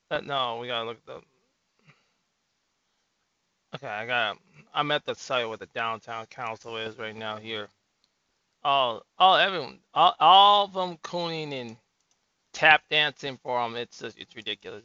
But 0.10 0.26
no, 0.26 0.60
we 0.60 0.68
gotta 0.68 0.86
look 0.86 0.98
at 0.98 1.06
the. 1.06 1.22
Okay, 3.76 3.88
I 3.88 4.06
got. 4.06 4.38
I'm 4.74 4.92
at 4.92 5.06
the 5.06 5.16
site 5.16 5.48
where 5.48 5.58
the 5.58 5.68
downtown 5.68 6.26
council 6.28 6.78
is 6.78 6.98
right 6.98 7.16
now 7.16 7.38
here. 7.38 7.68
All, 8.64 9.04
all, 9.20 9.38
everyone, 9.38 9.80
all, 9.94 10.16
all 10.20 10.66
of 10.66 10.74
them 10.74 10.98
cooning 11.04 11.54
and 11.54 11.78
tap 12.54 12.84
dancing 12.90 13.38
for 13.44 13.62
them. 13.62 13.76
It's 13.76 14.00
just, 14.00 14.18
it's 14.18 14.36
ridiculous. 14.36 14.84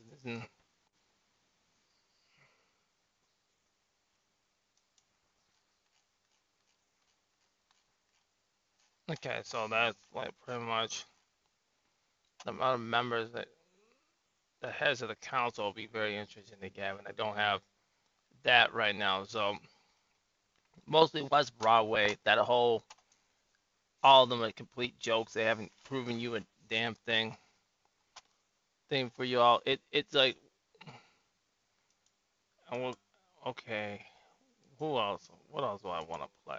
Okay, 9.10 9.40
so 9.42 9.66
that's 9.70 9.96
like 10.14 10.30
pretty 10.44 10.62
much 10.64 11.04
the 12.44 12.50
amount 12.50 12.74
of 12.74 12.80
members 12.80 13.30
that 13.32 13.46
the 14.60 14.70
heads 14.70 15.00
of 15.00 15.08
the 15.08 15.16
council 15.16 15.64
will 15.64 15.72
be 15.72 15.86
very 15.86 16.16
interesting 16.16 16.58
to 16.60 16.68
get, 16.68 16.98
and 16.98 17.06
I 17.06 17.12
don't 17.12 17.36
have 17.36 17.60
that 18.42 18.74
right 18.74 18.94
now. 18.94 19.24
So 19.24 19.56
mostly 20.86 21.22
West 21.30 21.56
Broadway, 21.58 22.18
that 22.24 22.38
whole, 22.38 22.84
all 24.02 24.24
of 24.24 24.30
them 24.30 24.42
are 24.42 24.52
complete 24.52 24.98
jokes. 24.98 25.32
They 25.32 25.44
haven't 25.44 25.72
proven 25.84 26.20
you 26.20 26.36
a 26.36 26.40
damn 26.68 26.94
thing. 26.94 27.36
Thing 28.90 29.10
for 29.10 29.24
you 29.24 29.40
all. 29.40 29.60
It 29.64 29.80
it's 29.90 30.14
like, 30.14 30.36
I 32.70 32.76
will- 32.76 32.96
okay, 33.46 34.04
who 34.78 34.98
else? 34.98 35.30
What 35.50 35.64
else 35.64 35.82
do 35.82 35.88
I 35.88 36.02
want 36.02 36.22
to 36.22 36.28
play? 36.44 36.58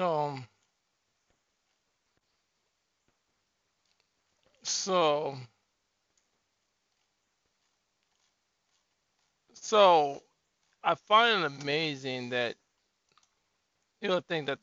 So 0.00 0.38
so 4.62 5.36
so 9.52 10.22
I 10.82 10.94
find 10.94 11.44
it 11.44 11.62
amazing 11.62 12.30
that 12.30 12.56
you 14.00 14.08
know 14.08 14.20
think 14.28 14.46
that 14.46 14.58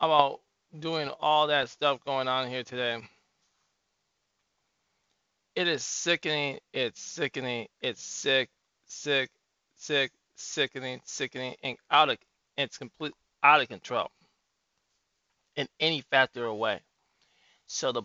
about 0.00 0.40
doing 0.78 1.10
all 1.20 1.48
that 1.48 1.68
stuff 1.68 1.98
going 2.04 2.28
on 2.28 2.48
here 2.48 2.64
today. 2.64 3.02
It 5.56 5.68
is 5.68 5.84
sickening. 5.84 6.60
It's 6.72 7.02
sickening. 7.02 7.68
It's 7.80 8.02
sick, 8.02 8.50
sick, 8.86 9.30
sick, 9.76 10.12
sickening, 10.36 11.00
sickening, 11.04 11.54
and 11.62 11.76
out 11.90 12.10
of 12.10 12.18
it's 12.56 12.78
complete 12.78 13.14
out 13.42 13.60
of 13.60 13.68
control 13.68 14.10
in 15.56 15.68
any 15.80 16.02
factor 16.10 16.46
or 16.46 16.54
way. 16.58 16.80
So 17.66 17.92
the 17.92 18.02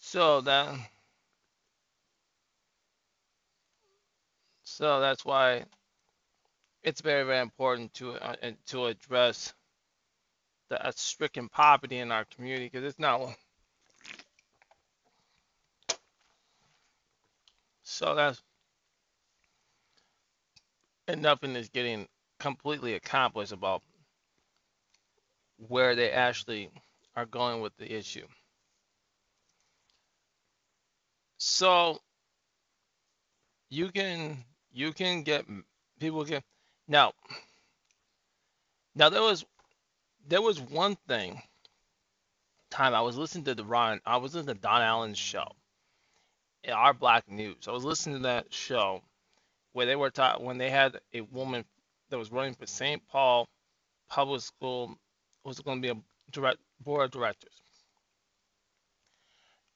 so 0.00 0.40
that 0.42 0.74
so 4.64 5.00
that's 5.00 5.24
why 5.24 5.64
it's 6.82 7.00
very 7.00 7.24
very 7.24 7.40
important 7.40 7.92
to 7.94 8.12
uh, 8.14 8.34
to 8.68 8.86
address 8.86 9.54
the 10.70 10.84
uh, 10.86 10.92
stricken 10.94 11.48
poverty 11.48 11.98
in 11.98 12.12
our 12.12 12.24
community 12.36 12.66
because 12.66 12.84
it's 12.84 12.98
not 12.98 13.20
so 17.90 18.14
that's 18.14 18.40
and 21.08 21.20
nothing 21.20 21.56
is 21.56 21.68
getting 21.70 22.06
completely 22.38 22.94
accomplished 22.94 23.50
about 23.50 23.82
where 25.56 25.96
they 25.96 26.12
actually 26.12 26.70
are 27.16 27.26
going 27.26 27.60
with 27.60 27.76
the 27.78 27.92
issue. 27.92 28.26
So 31.38 31.98
you 33.70 33.88
can 33.88 34.44
you 34.72 34.92
can 34.92 35.24
get 35.24 35.44
people 35.98 36.24
can 36.24 36.42
now 36.86 37.12
now 38.94 39.08
there 39.08 39.22
was 39.22 39.44
there 40.28 40.42
was 40.42 40.60
one 40.60 40.96
thing 41.08 41.42
time 42.70 42.94
I 42.94 43.00
was 43.00 43.16
listening 43.16 43.44
to 43.46 43.56
the 43.56 43.64
Ron 43.64 44.00
I 44.06 44.18
was 44.18 44.34
listening 44.34 44.54
to 44.54 44.60
Don 44.60 44.80
Allen's 44.80 45.18
show 45.18 45.48
our 46.68 46.94
Black 46.94 47.30
News. 47.30 47.68
I 47.68 47.72
was 47.72 47.84
listening 47.84 48.16
to 48.16 48.22
that 48.24 48.52
show 48.52 49.02
where 49.72 49.86
they 49.86 49.96
were 49.96 50.10
taught 50.10 50.42
when 50.42 50.58
they 50.58 50.70
had 50.70 50.98
a 51.14 51.22
woman 51.22 51.64
that 52.10 52.18
was 52.18 52.32
running 52.32 52.54
for 52.54 52.66
St. 52.66 53.02
Paul 53.08 53.48
Public 54.08 54.42
School 54.42 54.96
was 55.44 55.60
going 55.60 55.80
to 55.80 55.94
be 55.94 55.98
a 55.98 56.02
direct 56.32 56.58
board 56.80 57.04
of 57.06 57.10
directors. 57.12 57.62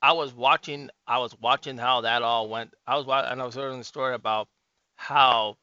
I 0.03 0.13
was 0.13 0.35
watching 0.35 0.91
I 1.07 1.19
was 1.19 1.35
watching 1.41 1.79
how 1.79 2.03
that 2.03 2.23
all 2.23 2.49
went. 2.51 2.75
I 2.87 2.97
was 2.97 3.07
watching 3.07 3.33
and 3.33 3.41
I 3.41 3.47
was 3.47 3.55
hearing 3.55 3.79
the 3.79 3.85
story 3.85 4.15
about 4.15 4.49
how 4.97 5.57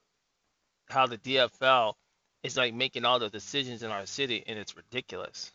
how 0.90 1.06
the 1.06 1.20
DFL 1.20 1.94
is 2.44 2.58
like 2.58 2.74
making 2.74 3.06
all 3.06 3.20
the 3.20 3.30
decisions 3.30 3.84
in 3.84 3.92
our 3.92 4.06
city 4.08 4.44
and 4.48 4.58
it's 4.58 4.76
ridiculous. 4.76 5.52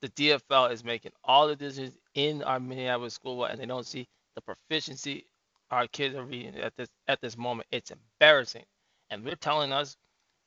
The 0.00 0.08
DFL 0.08 0.72
is 0.72 0.82
making 0.82 1.12
all 1.22 1.46
the 1.46 1.56
decisions 1.56 1.94
in 2.14 2.42
our 2.42 2.58
Minneapolis 2.58 3.12
school 3.14 3.44
and 3.44 3.60
they 3.60 3.66
don't 3.66 3.86
see 3.86 4.08
the 4.34 4.40
proficiency 4.42 5.26
our 5.70 5.86
kids 5.86 6.14
are 6.16 6.24
reading 6.24 6.56
at 6.56 6.76
this 6.76 6.88
at 7.08 7.20
this 7.20 7.36
moment. 7.36 7.68
It's 7.70 7.90
embarrassing. 7.90 8.64
And 9.10 9.24
they're 9.24 9.36
telling 9.36 9.72
us 9.72 9.96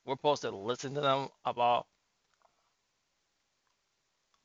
we're 0.05 0.15
supposed 0.15 0.41
to 0.43 0.51
listen 0.51 0.93
to 0.95 1.01
them 1.01 1.29
about 1.45 1.85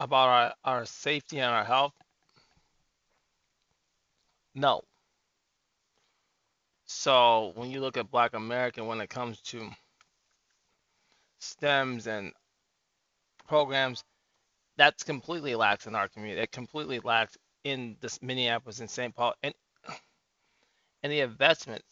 about 0.01 0.29
our, 0.29 0.55
our 0.64 0.85
safety 0.87 1.40
and 1.40 1.53
our 1.53 1.64
health. 1.64 1.92
No. 4.55 4.83
So 6.87 7.53
when 7.55 7.70
you 7.70 7.81
look 7.81 7.96
at 7.96 8.11
Black 8.11 8.35
American 8.35 8.87
when 8.87 9.01
it 9.01 9.11
comes 9.11 9.40
to 9.42 9.68
STEMs 11.40 12.07
and 12.07 12.33
programs, 13.46 14.03
that's 14.77 15.03
completely 15.03 15.55
lacks 15.55 15.87
in 15.87 15.94
our 15.94 16.09
community. 16.09 16.40
It 16.42 16.53
completely 16.53 17.01
lacks 17.01 17.37
in 17.64 17.97
this 18.01 18.23
Minneapolis 18.23 18.81
and 18.81 18.90
St. 18.90 19.14
Paul 19.14 19.35
and 19.42 19.55
and 21.05 21.12
the 21.12 21.21
investments 21.21 21.87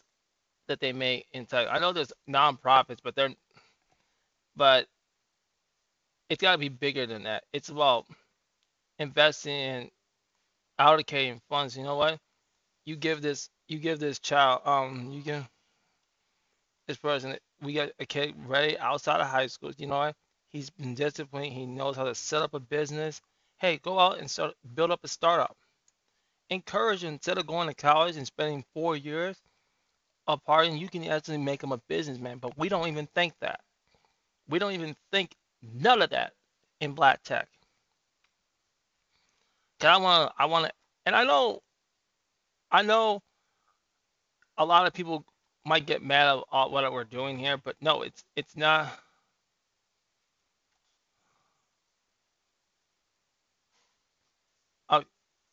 that 0.68 0.80
they 0.80 0.92
make 0.92 1.26
into 1.32 1.56
I 1.58 1.78
know 1.80 1.92
there's 1.92 2.12
nonprofits, 2.28 2.98
but 3.04 3.16
they're 3.16 3.34
but 4.56 4.86
it's 6.30 6.42
gotta 6.42 6.58
be 6.58 6.70
bigger 6.70 7.06
than 7.06 7.24
that. 7.24 7.44
It's 7.52 7.70
about 7.70 8.06
investing 8.98 9.54
in 9.56 9.90
allocating 10.80 11.40
funds. 11.50 11.76
You 11.76 11.84
know 11.84 11.96
what? 11.96 12.18
You 12.86 12.96
give 12.96 13.22
this 13.22 13.50
you 13.68 13.78
give 13.78 14.00
this 14.00 14.18
child 14.20 14.62
um 14.66 15.10
you 15.12 15.22
give 15.22 15.48
this 16.88 16.98
person 16.98 17.36
we 17.62 17.74
got 17.74 17.90
a 18.00 18.06
kid 18.06 18.34
ready 18.46 18.78
outside 18.78 19.20
of 19.20 19.28
high 19.28 19.48
school. 19.48 19.72
You 19.78 19.88
know 19.88 19.98
what? 19.98 20.16
He's 20.50 20.70
been 20.70 20.94
disciplined. 20.94 21.52
He 21.54 21.66
knows 21.66 21.96
how 21.96 22.04
to 22.04 22.14
set 22.14 22.42
up 22.42 22.54
a 22.54 22.60
business. 22.60 23.22
Hey, 23.58 23.78
go 23.78 23.98
out 23.98 24.18
and 24.18 24.30
start 24.30 24.54
build 24.74 24.90
up 24.90 25.00
a 25.04 25.08
startup. 25.08 25.56
Encourage 26.50 27.02
him 27.04 27.14
instead 27.14 27.38
of 27.38 27.46
going 27.46 27.68
to 27.68 27.74
college 27.74 28.16
and 28.16 28.26
spending 28.26 28.64
four 28.74 28.96
years 28.96 29.36
apart, 30.28 30.66
and 30.66 30.78
you 30.78 30.88
can 30.88 31.04
actually 31.04 31.38
make 31.38 31.60
them 31.60 31.72
a 31.72 31.78
businessman. 31.88 32.38
But 32.38 32.56
we 32.58 32.68
don't 32.68 32.88
even 32.88 33.08
think 33.14 33.34
that. 33.40 33.60
We 34.48 34.58
don't 34.58 34.72
even 34.72 34.94
think 35.10 35.34
none 35.62 36.02
of 36.02 36.10
that 36.10 36.32
in 36.80 36.92
black 36.92 37.22
tech. 37.22 37.48
Cause 39.80 39.88
I 39.88 39.96
want 39.98 40.30
to, 40.30 40.42
I 40.42 40.46
want 40.46 40.66
to, 40.66 40.72
and 41.06 41.16
I 41.16 41.24
know 41.24 41.60
I 42.70 42.82
know 42.82 43.22
a 44.58 44.64
lot 44.64 44.86
of 44.86 44.92
people 44.92 45.24
might 45.64 45.86
get 45.86 46.02
mad 46.02 46.28
at 46.52 46.70
what 46.70 46.92
we're 46.92 47.04
doing 47.04 47.38
here, 47.38 47.56
but 47.58 47.76
no, 47.80 48.02
it's 48.02 48.24
it's 48.36 48.56
not 48.56 48.98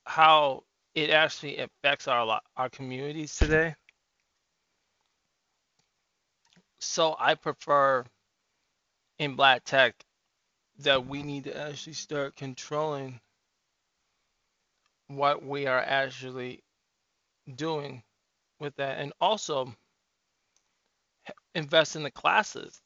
how 0.06 0.64
it 0.96 1.10
actually 1.10 1.58
affects 1.58 2.08
our 2.08 2.40
our 2.58 2.70
communities 2.70 3.36
today. 3.36 3.76
So 6.80 7.16
I 7.20 7.36
prefer 7.36 8.06
in 9.20 9.36
black 9.36 9.64
tech 9.64 9.96
that 10.80 11.06
we 11.06 11.24
need 11.24 11.46
to 11.46 11.58
actually 11.58 11.94
start 11.94 12.36
controlling 12.36 13.20
what 15.08 15.46
we 15.46 15.68
are 15.68 15.80
actually 15.82 16.64
doing 17.56 18.04
with 18.60 18.76
that, 18.78 19.00
and 19.00 19.14
also 19.22 19.74
invest 21.56 21.96
in 21.96 22.04
the 22.04 22.12
classes 22.12 22.82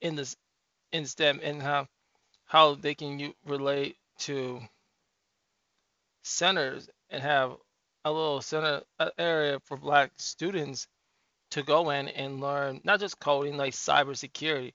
in 0.00 0.16
this 0.16 0.36
in 0.92 1.06
STEM 1.06 1.40
and 1.42 1.62
how 1.62 1.86
how 2.46 2.74
they 2.74 2.94
can 2.94 3.32
relate 3.46 3.96
to 4.18 4.60
centers 6.28 6.88
and 7.10 7.22
have 7.22 7.56
a 8.04 8.12
little 8.12 8.40
center 8.40 8.82
area 9.18 9.58
for 9.64 9.76
black 9.76 10.12
students 10.18 10.86
to 11.50 11.62
go 11.62 11.90
in 11.90 12.08
and 12.08 12.40
learn 12.40 12.80
not 12.84 13.00
just 13.00 13.18
coding 13.18 13.56
like 13.56 13.72
cybersecurity, 13.72 14.72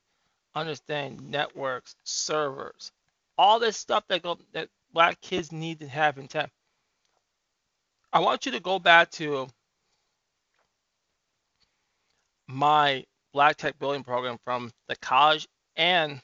understand 0.55 1.21
networks, 1.21 1.95
servers, 2.03 2.91
all 3.37 3.59
this 3.59 3.77
stuff 3.77 4.03
that 4.09 4.23
go 4.23 4.37
that 4.53 4.69
black 4.91 5.19
kids 5.21 5.51
need 5.51 5.79
to 5.79 5.87
have 5.87 6.17
in 6.17 6.27
tech. 6.27 6.51
I 8.11 8.19
want 8.19 8.45
you 8.45 8.51
to 8.53 8.59
go 8.59 8.79
back 8.79 9.09
to 9.11 9.47
my 12.47 13.05
black 13.33 13.55
tech 13.57 13.79
building 13.79 14.03
program 14.03 14.37
from 14.43 14.71
the 14.87 14.95
college 14.97 15.47
and 15.75 16.21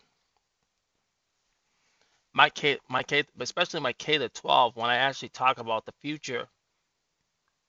my 2.33 2.49
K 2.49 2.79
my 2.89 3.03
K 3.03 3.23
especially 3.39 3.81
my 3.81 3.93
K 3.93 4.17
to 4.17 4.29
12 4.29 4.75
when 4.75 4.89
I 4.89 4.97
actually 4.97 5.29
talk 5.29 5.59
about 5.59 5.85
the 5.85 5.93
future 6.01 6.47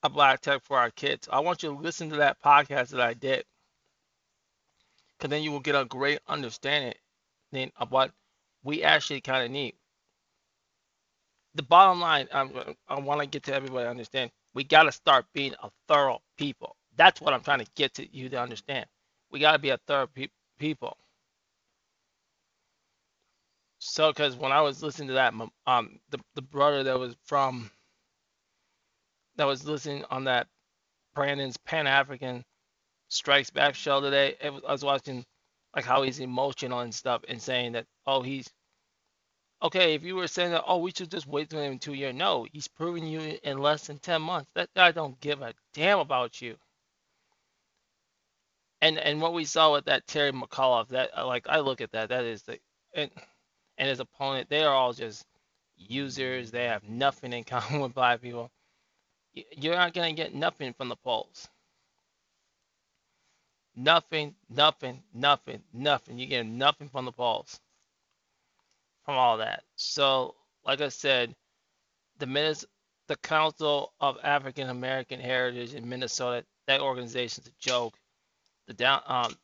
of 0.03 0.15
black 0.15 0.41
tech 0.41 0.63
for 0.65 0.79
our 0.79 0.91
kids. 0.91 1.29
I 1.33 1.41
want 1.41 1.63
you 1.63 1.71
to 1.71 1.79
listen 1.81 2.11
to 2.11 2.17
that 2.19 2.43
podcast 2.43 2.91
that 2.91 3.01
I 3.01 3.15
did 3.15 3.45
because 5.19 5.31
then 5.31 5.43
you 5.43 5.53
will 5.53 5.61
get 5.61 5.75
a 5.75 5.85
great 5.85 6.21
understanding 6.29 6.95
then 7.53 7.71
of 7.79 7.91
what 7.91 8.13
we 8.65 8.83
actually 8.83 9.21
kind 9.21 9.45
of 9.45 9.51
need. 9.51 9.75
The 11.55 11.63
bottom 11.63 12.01
line, 12.01 12.29
um, 12.33 12.53
I 12.89 13.01
want 13.01 13.21
to 13.21 13.27
get 13.27 13.45
to 13.45 13.55
everybody 13.55 13.85
to 13.85 13.91
understand, 13.91 14.31
we 14.55 14.65
got 14.65 14.85
to 14.85 14.93
start 14.93 15.27
being 15.35 15.55
a 15.63 15.71
thorough 15.89 16.21
people. 16.39 16.77
That's 16.97 17.21
what 17.21 17.35
I'm 17.35 17.43
trying 17.43 17.61
to 17.61 17.71
get 17.77 17.95
to 17.95 18.17
you 18.17 18.29
to 18.31 18.41
understand. 18.41 18.87
We 19.31 19.41
got 19.41 19.53
to 19.53 19.59
be 19.59 19.71
a 19.71 19.79
thorough 19.87 20.07
pe- 20.09 20.29
people. 20.59 20.97
So, 23.81 24.13
because 24.13 24.37
when 24.37 24.53
I 24.53 24.61
was 24.61 24.83
listening 24.83 25.09
to 25.09 25.15
that, 25.15 25.35
um, 25.67 26.01
the 26.11 26.21
the 26.35 26.43
brother 26.43 26.85
that 26.85 26.99
was 26.99 27.17
from 27.25 27.71
that 29.37 29.47
was 29.47 29.67
listening 29.67 30.05
on 30.11 30.25
that 30.25 30.49
Brandon's 31.15 31.57
Pan 31.59 31.87
African 31.87 32.45
Strikes 33.09 33.51
Back 33.51 33.75
show 33.75 34.01
today, 34.03 34.37
was, 34.45 34.63
I 34.69 34.73
was 34.73 34.85
watching 34.85 35.25
like 35.75 35.87
how 35.87 36.03
he's 36.03 36.21
emotional 36.21 36.81
and 36.81 36.95
stuff, 36.95 37.23
and 37.29 37.41
saying 37.41 37.73
that 37.73 37.87
oh 38.07 38.23
he's 38.23 38.51
okay. 39.63 39.95
If 39.95 40.05
you 40.05 40.17
were 40.17 40.29
saying 40.29 40.53
that 40.53 40.65
oh 40.67 40.79
we 40.79 40.93
should 40.93 41.11
just 41.11 41.27
wait 41.27 41.51
for 41.51 41.63
him 41.63 41.79
two 41.79 41.95
years, 41.95 42.15
no, 42.15 42.47
he's 42.53 42.69
proving 42.69 43.07
you 43.07 43.39
in 43.43 43.59
less 43.59 43.87
than 43.87 43.99
ten 43.99 44.23
months. 44.23 44.51
That 44.55 44.69
guy 44.77 44.93
don't 44.93 45.19
give 45.21 45.41
a 45.43 45.55
damn 45.73 46.01
about 46.01 46.43
you. 46.43 46.57
And 48.83 48.99
and 48.99 49.23
what 49.23 49.33
we 49.35 49.47
saw 49.47 49.73
with 49.73 49.87
that 49.87 50.07
Terry 50.07 50.33
McAuliffe, 50.33 50.89
that 50.89 51.11
uh, 51.17 51.27
like 51.27 51.47
I 51.49 51.61
look 51.61 51.81
at 51.81 51.93
that, 51.93 52.11
that 52.11 52.25
is 52.25 52.43
the 52.43 52.59
and 52.95 53.11
and 53.81 53.89
his 53.89 53.99
opponent, 53.99 54.51
they 54.51 54.63
are 54.63 54.75
all 54.75 54.93
just 54.93 55.27
users. 55.77 56.51
They 56.51 56.65
have 56.67 56.85
nothing 56.85 57.33
in 57.33 57.45
common 57.47 57.81
with 57.81 57.95
black 57.95 58.21
people. 58.21 58.51
You're 59.33 59.75
not 59.75 59.95
gonna 59.95 60.13
get 60.13 60.35
nothing 60.35 60.75
from 60.75 60.89
the 60.91 60.97
polls. 60.97 61.49
Nothing, 63.75 64.35
nothing, 64.51 65.03
nothing, 65.15 65.63
nothing. 65.73 66.19
You 66.19 66.27
get 66.27 66.45
nothing 66.45 66.91
from 66.91 67.07
the 67.07 67.13
polls 67.13 67.59
from 69.05 69.15
all 69.15 69.39
that. 69.39 69.63
So, 69.77 70.35
like 70.67 70.83
I 70.83 70.89
said, 70.89 71.35
the 72.19 72.27
Minnes 72.27 72.67
the 73.09 73.17
Council 73.17 73.95
of 74.01 74.19
African 74.23 74.69
American 74.69 75.21
Heritage 75.21 75.75
in 75.75 75.89
Minnesota, 75.89 76.45
that 76.67 76.81
organization's 76.83 77.47
a 77.47 77.53
joke. 77.59 77.95
The 78.67 78.75
down 78.75 79.01
um 79.07 79.35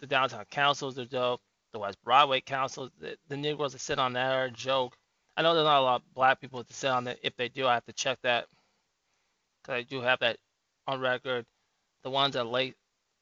the 0.00 0.06
downtown 0.06 0.44
councils 0.50 0.98
are 0.98 1.06
dope. 1.06 1.40
The 1.72 1.78
West 1.78 1.98
Broadway 2.04 2.40
council, 2.40 2.90
the, 3.00 3.16
the 3.28 3.36
Negroes 3.36 3.72
that 3.72 3.80
sit 3.80 3.98
on 3.98 4.14
that 4.14 4.32
are 4.34 4.44
a 4.46 4.50
joke. 4.50 4.96
I 5.36 5.42
know 5.42 5.54
there's 5.54 5.64
not 5.64 5.80
a 5.80 5.82
lot 5.82 6.00
of 6.02 6.14
black 6.14 6.40
people 6.40 6.64
to 6.64 6.74
sit 6.74 6.90
on 6.90 7.04
that. 7.04 7.18
If 7.22 7.36
they 7.36 7.48
do, 7.48 7.66
I 7.66 7.74
have 7.74 7.84
to 7.86 7.92
check 7.92 8.18
that 8.22 8.46
because 9.62 9.74
I 9.78 9.82
do 9.82 10.00
have 10.00 10.20
that 10.20 10.38
on 10.86 11.00
record. 11.00 11.44
The 12.04 12.10
ones 12.10 12.34
that 12.34 12.46
late, 12.46 12.74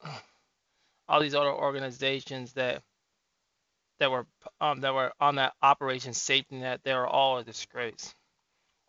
all 1.08 1.20
these 1.20 1.34
other 1.34 1.52
organizations 1.52 2.52
that 2.54 2.82
that 3.98 4.10
were 4.10 4.26
um 4.60 4.80
that 4.80 4.94
were 4.94 5.12
on 5.20 5.36
that 5.36 5.54
Operation 5.62 6.14
Safety 6.14 6.56
Net, 6.56 6.80
they 6.84 6.94
were 6.94 7.06
all 7.06 7.38
a 7.38 7.44
disgrace. 7.44 8.14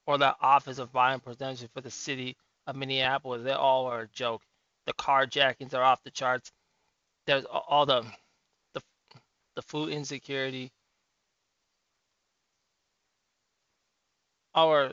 Or 0.05 0.17
the 0.17 0.35
Office 0.41 0.79
of 0.79 0.89
Violent 0.91 1.23
Prevention 1.23 1.69
for 1.73 1.81
the 1.81 1.91
city 1.91 2.37
of 2.67 2.75
Minneapolis, 2.75 3.43
they 3.43 3.51
all 3.51 3.87
are 3.87 4.01
a 4.01 4.07
joke. 4.09 4.41
The 4.85 4.93
carjackings 4.93 5.73
are 5.73 5.83
off 5.83 6.03
the 6.03 6.11
charts. 6.11 6.51
There's 7.25 7.45
all 7.45 7.85
the 7.85 8.05
the 9.57 9.63
food 9.63 9.89
insecurity, 9.89 10.71
our 14.53 14.91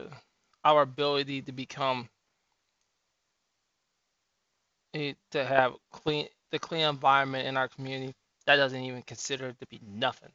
our 0.65 0.81
ability 0.81 1.43
to 1.43 1.51
become 1.51 2.09
to 4.93 5.45
have 5.45 5.73
clean 5.91 6.27
the 6.51 6.57
clean 6.57 6.81
environment 6.81 7.47
in 7.47 7.57
our 7.57 7.67
community 7.67 8.15
that 8.47 8.55
doesn't 8.55 8.81
even 8.81 9.03
consider 9.03 9.49
it 9.49 9.59
to 9.59 9.67
be 9.67 9.79
nothing. 9.87 10.31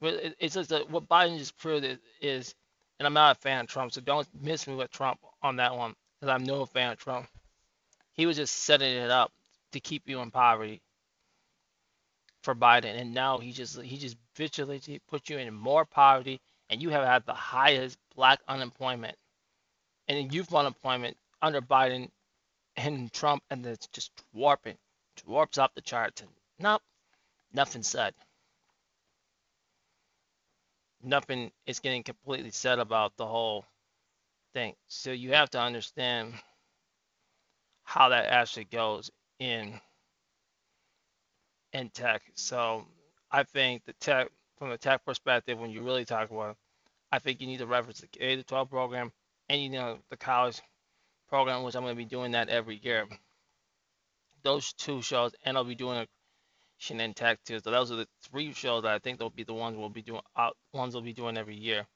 But 0.00 0.36
it's 0.38 0.54
just 0.54 0.70
that 0.70 0.88
what 0.88 1.08
Biden 1.08 1.38
just 1.38 1.56
proved 1.58 1.84
is, 1.84 1.98
is, 2.20 2.54
and 3.00 3.06
I'm 3.06 3.14
not 3.14 3.36
a 3.36 3.40
fan 3.40 3.62
of 3.62 3.66
Trump, 3.66 3.92
so 3.92 4.00
don't 4.00 4.28
miss 4.40 4.68
me 4.68 4.76
with 4.76 4.90
Trump 4.92 5.18
on 5.42 5.56
that 5.56 5.74
one, 5.74 5.94
because 6.20 6.32
I'm 6.32 6.44
no 6.44 6.66
fan 6.66 6.92
of 6.92 6.98
Trump. 6.98 7.26
He 8.12 8.26
was 8.26 8.36
just 8.36 8.54
setting 8.54 8.94
it 8.96 9.10
up 9.10 9.32
to 9.72 9.80
keep 9.80 10.02
you 10.06 10.20
in 10.20 10.30
poverty 10.30 10.82
for 12.44 12.54
Biden, 12.54 13.00
and 13.00 13.14
now 13.14 13.38
he 13.38 13.52
just 13.52 13.80
he 13.80 13.96
just 13.96 14.16
vigilantly 14.36 15.00
put 15.08 15.28
you 15.30 15.38
in 15.38 15.52
more 15.54 15.84
poverty, 15.84 16.40
and 16.70 16.82
you 16.82 16.90
have 16.90 17.04
had 17.04 17.24
the 17.26 17.34
highest 17.34 17.98
black 18.14 18.40
unemployment 18.46 19.16
and 20.08 20.32
youth 20.32 20.54
unemployment 20.54 21.16
under 21.40 21.60
Biden 21.62 22.10
and 22.76 23.12
Trump, 23.12 23.42
and 23.50 23.64
it's 23.66 23.86
just 23.88 24.12
warping, 24.32 24.76
warps 25.26 25.58
off 25.58 25.74
the 25.74 25.80
charts. 25.80 26.20
And 26.20 26.30
nope, 26.58 26.82
nothing 27.52 27.82
said. 27.82 28.14
Nothing 31.02 31.50
is 31.66 31.80
getting 31.80 32.02
completely 32.02 32.50
said 32.50 32.78
about 32.78 33.16
the 33.16 33.26
whole 33.26 33.64
thing. 34.54 34.74
So 34.88 35.12
you 35.12 35.32
have 35.32 35.50
to 35.50 35.60
understand 35.60 36.34
how 37.84 38.10
that 38.10 38.26
actually 38.26 38.64
goes 38.64 39.10
in 39.38 39.80
in 41.74 41.90
tech. 41.90 42.22
So 42.34 42.86
I 43.30 43.42
think 43.42 43.84
the 43.84 43.92
tech, 43.94 44.28
from 44.58 44.70
the 44.70 44.78
tech 44.78 45.04
perspective, 45.04 45.58
when 45.58 45.70
you 45.70 45.82
really 45.82 46.04
talk 46.06 46.30
about 46.30 46.52
it, 46.52 46.56
I 47.12 47.18
think 47.18 47.40
you 47.40 47.46
need 47.46 47.58
to 47.58 47.66
reference 47.66 48.00
the 48.00 48.06
K 48.06 48.36
to 48.36 48.42
12 48.42 48.70
program 48.70 49.12
and 49.48 49.60
you 49.60 49.68
know 49.68 49.98
the 50.08 50.16
college 50.16 50.60
program, 51.28 51.62
which 51.64 51.74
I'm 51.74 51.82
going 51.82 51.94
to 51.94 51.98
be 51.98 52.04
doing 52.04 52.32
that 52.32 52.48
every 52.48 52.80
year. 52.82 53.06
Those 54.42 54.72
two 54.72 55.02
shows, 55.02 55.32
and 55.44 55.56
I'll 55.56 55.64
be 55.64 55.74
doing 55.74 55.98
a 55.98 56.06
Shannon 56.78 57.14
Tech 57.14 57.42
too. 57.44 57.60
So 57.60 57.70
those 57.70 57.90
are 57.90 57.96
the 57.96 58.08
three 58.30 58.52
shows 58.52 58.82
that 58.82 58.92
I 58.92 58.98
think 58.98 59.18
they'll 59.18 59.30
be 59.30 59.44
the 59.44 59.54
ones 59.54 59.76
we'll 59.76 59.88
be 59.88 60.02
doing. 60.02 60.20
Uh, 60.36 60.50
ones 60.72 60.94
we'll 60.94 61.02
be 61.02 61.12
doing 61.12 61.36
every 61.36 61.56
year, 61.56 61.86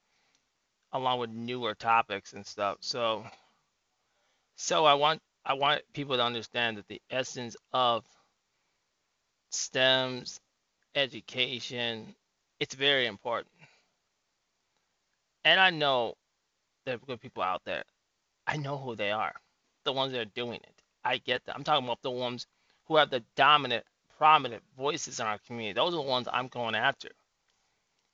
along 0.92 1.20
with 1.20 1.30
newer 1.30 1.74
topics 1.74 2.32
and 2.32 2.46
stuff. 2.46 2.78
So, 2.80 3.24
so 4.56 4.84
I 4.84 4.94
want 4.94 5.20
I 5.44 5.54
want 5.54 5.82
people 5.92 6.16
to 6.16 6.24
understand 6.24 6.78
that 6.78 6.88
the 6.88 7.02
essence 7.10 7.56
of 7.72 8.04
STEMs, 9.52 10.40
education, 10.94 12.14
it's 12.60 12.74
very 12.74 13.06
important. 13.06 13.52
And 15.44 15.60
I 15.60 15.70
know 15.70 16.14
there 16.86 16.96
are 16.96 16.98
good 16.98 17.20
people 17.20 17.42
out 17.42 17.62
there. 17.64 17.84
I 18.46 18.56
know 18.56 18.78
who 18.78 18.96
they 18.96 19.10
are, 19.12 19.34
the 19.84 19.92
ones 19.92 20.12
that 20.12 20.20
are 20.20 20.30
doing 20.34 20.60
it. 20.62 20.82
I 21.04 21.18
get 21.18 21.44
that. 21.46 21.56
I'm 21.56 21.64
talking 21.64 21.86
about 21.86 22.02
the 22.02 22.10
ones 22.10 22.46
who 22.86 22.96
have 22.96 23.10
the 23.10 23.24
dominant, 23.36 23.84
prominent 24.18 24.62
voices 24.76 25.20
in 25.20 25.26
our 25.26 25.38
community. 25.46 25.74
Those 25.74 25.94
are 25.94 26.02
the 26.02 26.02
ones 26.02 26.28
I'm 26.32 26.48
going 26.48 26.74
after 26.74 27.10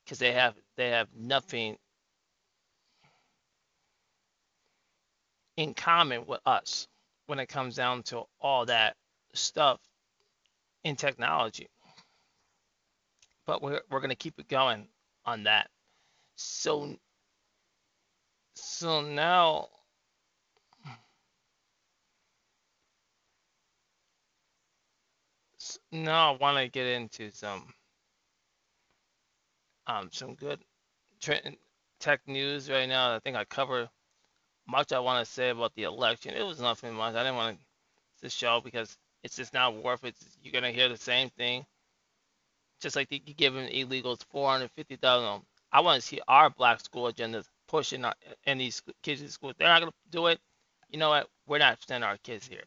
because 0.04 0.18
they 0.18 0.32
have 0.32 0.54
they 0.76 0.90
have 0.90 1.08
nothing 1.16 1.76
in 5.56 5.74
common 5.74 6.26
with 6.26 6.40
us 6.46 6.88
when 7.26 7.38
it 7.38 7.48
comes 7.48 7.76
down 7.76 8.02
to 8.04 8.24
all 8.40 8.66
that 8.66 8.96
stuff 9.34 9.80
in 10.84 10.96
technology. 10.96 11.68
But 13.46 13.62
we're 13.62 13.80
we're 13.90 14.00
gonna 14.00 14.14
keep 14.14 14.38
it 14.38 14.48
going 14.48 14.86
on 15.26 15.44
that. 15.44 15.70
So 16.36 16.96
so 18.54 19.02
now 19.02 19.68
now 25.92 26.34
I 26.34 26.36
want 26.38 26.58
to 26.58 26.68
get 26.68 26.86
into 26.86 27.30
some 27.30 27.72
um 29.86 30.08
some 30.12 30.34
good 30.34 30.60
tech 32.00 32.20
news 32.26 32.70
right 32.70 32.88
now. 32.88 33.14
I 33.14 33.18
think 33.20 33.36
I 33.36 33.44
covered 33.44 33.88
much 34.66 34.92
I 34.92 34.98
want 35.00 35.24
to 35.24 35.30
say 35.30 35.50
about 35.50 35.74
the 35.74 35.84
election. 35.84 36.34
It 36.34 36.44
was 36.46 36.60
nothing 36.60 36.94
much. 36.94 37.14
I 37.14 37.22
didn't 37.22 37.36
want 37.36 37.58
to 37.58 37.64
this 38.22 38.32
show 38.32 38.60
because 38.62 38.96
it's 39.24 39.36
just 39.36 39.54
not 39.54 39.76
worth 39.76 40.04
it. 40.04 40.16
You're 40.42 40.54
gonna 40.54 40.72
hear 40.72 40.90
the 40.90 40.98
same 40.98 41.30
thing, 41.32 41.66
just 42.80 42.96
like 42.96 43.08
you 43.12 43.20
giving 43.34 43.68
illegals 43.68 44.24
450,000. 44.30 45.42
I 45.72 45.80
want 45.82 46.00
to 46.02 46.06
see 46.08 46.20
our 46.28 46.50
black 46.50 46.80
school 46.80 47.12
agendas 47.12 47.46
pushing 47.68 48.04
our, 48.04 48.14
in 48.46 48.58
these 48.58 48.82
kids 49.02 49.22
in 49.22 49.30
school. 49.30 49.52
They're 49.58 49.68
not 49.68 49.80
gonna 49.80 49.92
do 50.10 50.28
it. 50.28 50.40
You 50.90 50.98
know 51.00 51.10
what? 51.10 51.28
We're 51.48 51.58
not 51.58 51.78
sending 51.86 52.08
our 52.08 52.18
kids 52.18 52.46
here. 52.48 52.64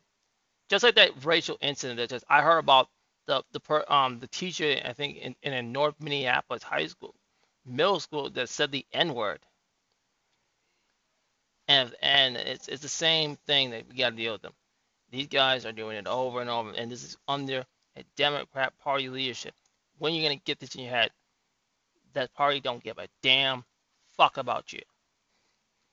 Just 0.70 0.84
like 0.84 0.96
that 0.96 1.26
racial 1.26 1.58
incident 1.62 2.00
that 2.00 2.10
just 2.12 2.26
I 2.30 2.42
heard 2.44 2.60
about 2.60 2.90
the 3.28 3.44
the 3.54 3.62
per, 3.62 3.86
um 3.90 4.20
the 4.20 4.28
teacher 4.28 4.78
I 4.86 4.94
think 4.94 5.18
in, 5.20 5.36
in 5.44 5.54
a 5.54 5.64
North 5.64 5.96
Minneapolis 6.02 6.64
high 6.64 6.88
school, 6.88 7.16
middle 7.66 8.00
school 8.02 8.30
that 8.32 8.50
said 8.50 8.72
the 8.72 8.86
N 8.94 9.14
word 9.16 9.40
and 11.70 11.96
and 12.04 12.38
it's 12.38 12.70
it's 12.70 12.84
the 12.84 12.90
same 12.90 13.38
thing 13.48 13.72
that 13.72 13.86
we 13.90 13.98
got 13.98 14.12
to 14.12 14.18
deal 14.18 14.34
with 14.34 14.44
them. 14.44 14.54
These 15.10 15.28
guys 15.28 15.66
are 15.66 15.72
doing 15.72 15.98
it 15.98 16.08
over 16.08 16.42
and 16.42 16.50
over, 16.50 16.72
and 16.72 16.92
this 16.92 17.04
is 17.04 17.18
under 17.28 17.66
a 17.96 18.04
Democrat 18.16 18.74
Party 18.80 19.10
leadership. 19.10 19.54
When 20.00 20.14
you're 20.14 20.24
gonna 20.24 20.42
get 20.44 20.60
this 20.60 20.76
in 20.76 20.82
your 20.82 20.92
head, 20.92 21.12
that 22.14 22.34
party 22.34 22.60
don't 22.60 22.84
give 22.84 22.98
a 22.98 23.08
damn 23.22 23.64
fuck 24.16 24.38
about 24.38 24.74
you. 24.74 24.82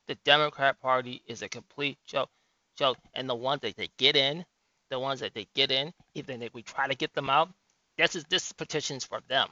The 0.07 0.16
Democrat 0.24 0.81
Party 0.81 1.22
is 1.27 1.42
a 1.42 1.48
complete 1.48 1.98
joke, 2.07 2.31
joke, 2.77 2.98
and 3.14 3.29
the 3.29 3.35
ones 3.35 3.62
that 3.62 3.77
they 3.77 3.88
get 3.96 4.16
in, 4.16 4.44
the 4.90 4.98
ones 4.98 5.20
that 5.20 5.35
they 5.35 5.46
get 5.55 5.70
in, 5.70 5.92
even 6.14 6.42
if 6.42 6.53
we 6.53 6.62
try 6.62 6.87
to 6.87 6.94
get 6.94 7.14
them 7.14 7.31
out, 7.31 7.48
this 7.96 8.16
is 8.16 8.24
this 8.24 8.53
petition's 8.53 9.05
for 9.05 9.20
them. 9.29 9.48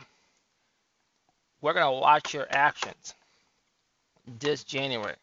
We're 1.60 1.74
gonna 1.74 1.92
watch 1.92 2.34
your 2.34 2.46
actions 2.50 3.14
this 4.26 4.64
January. 4.64 5.16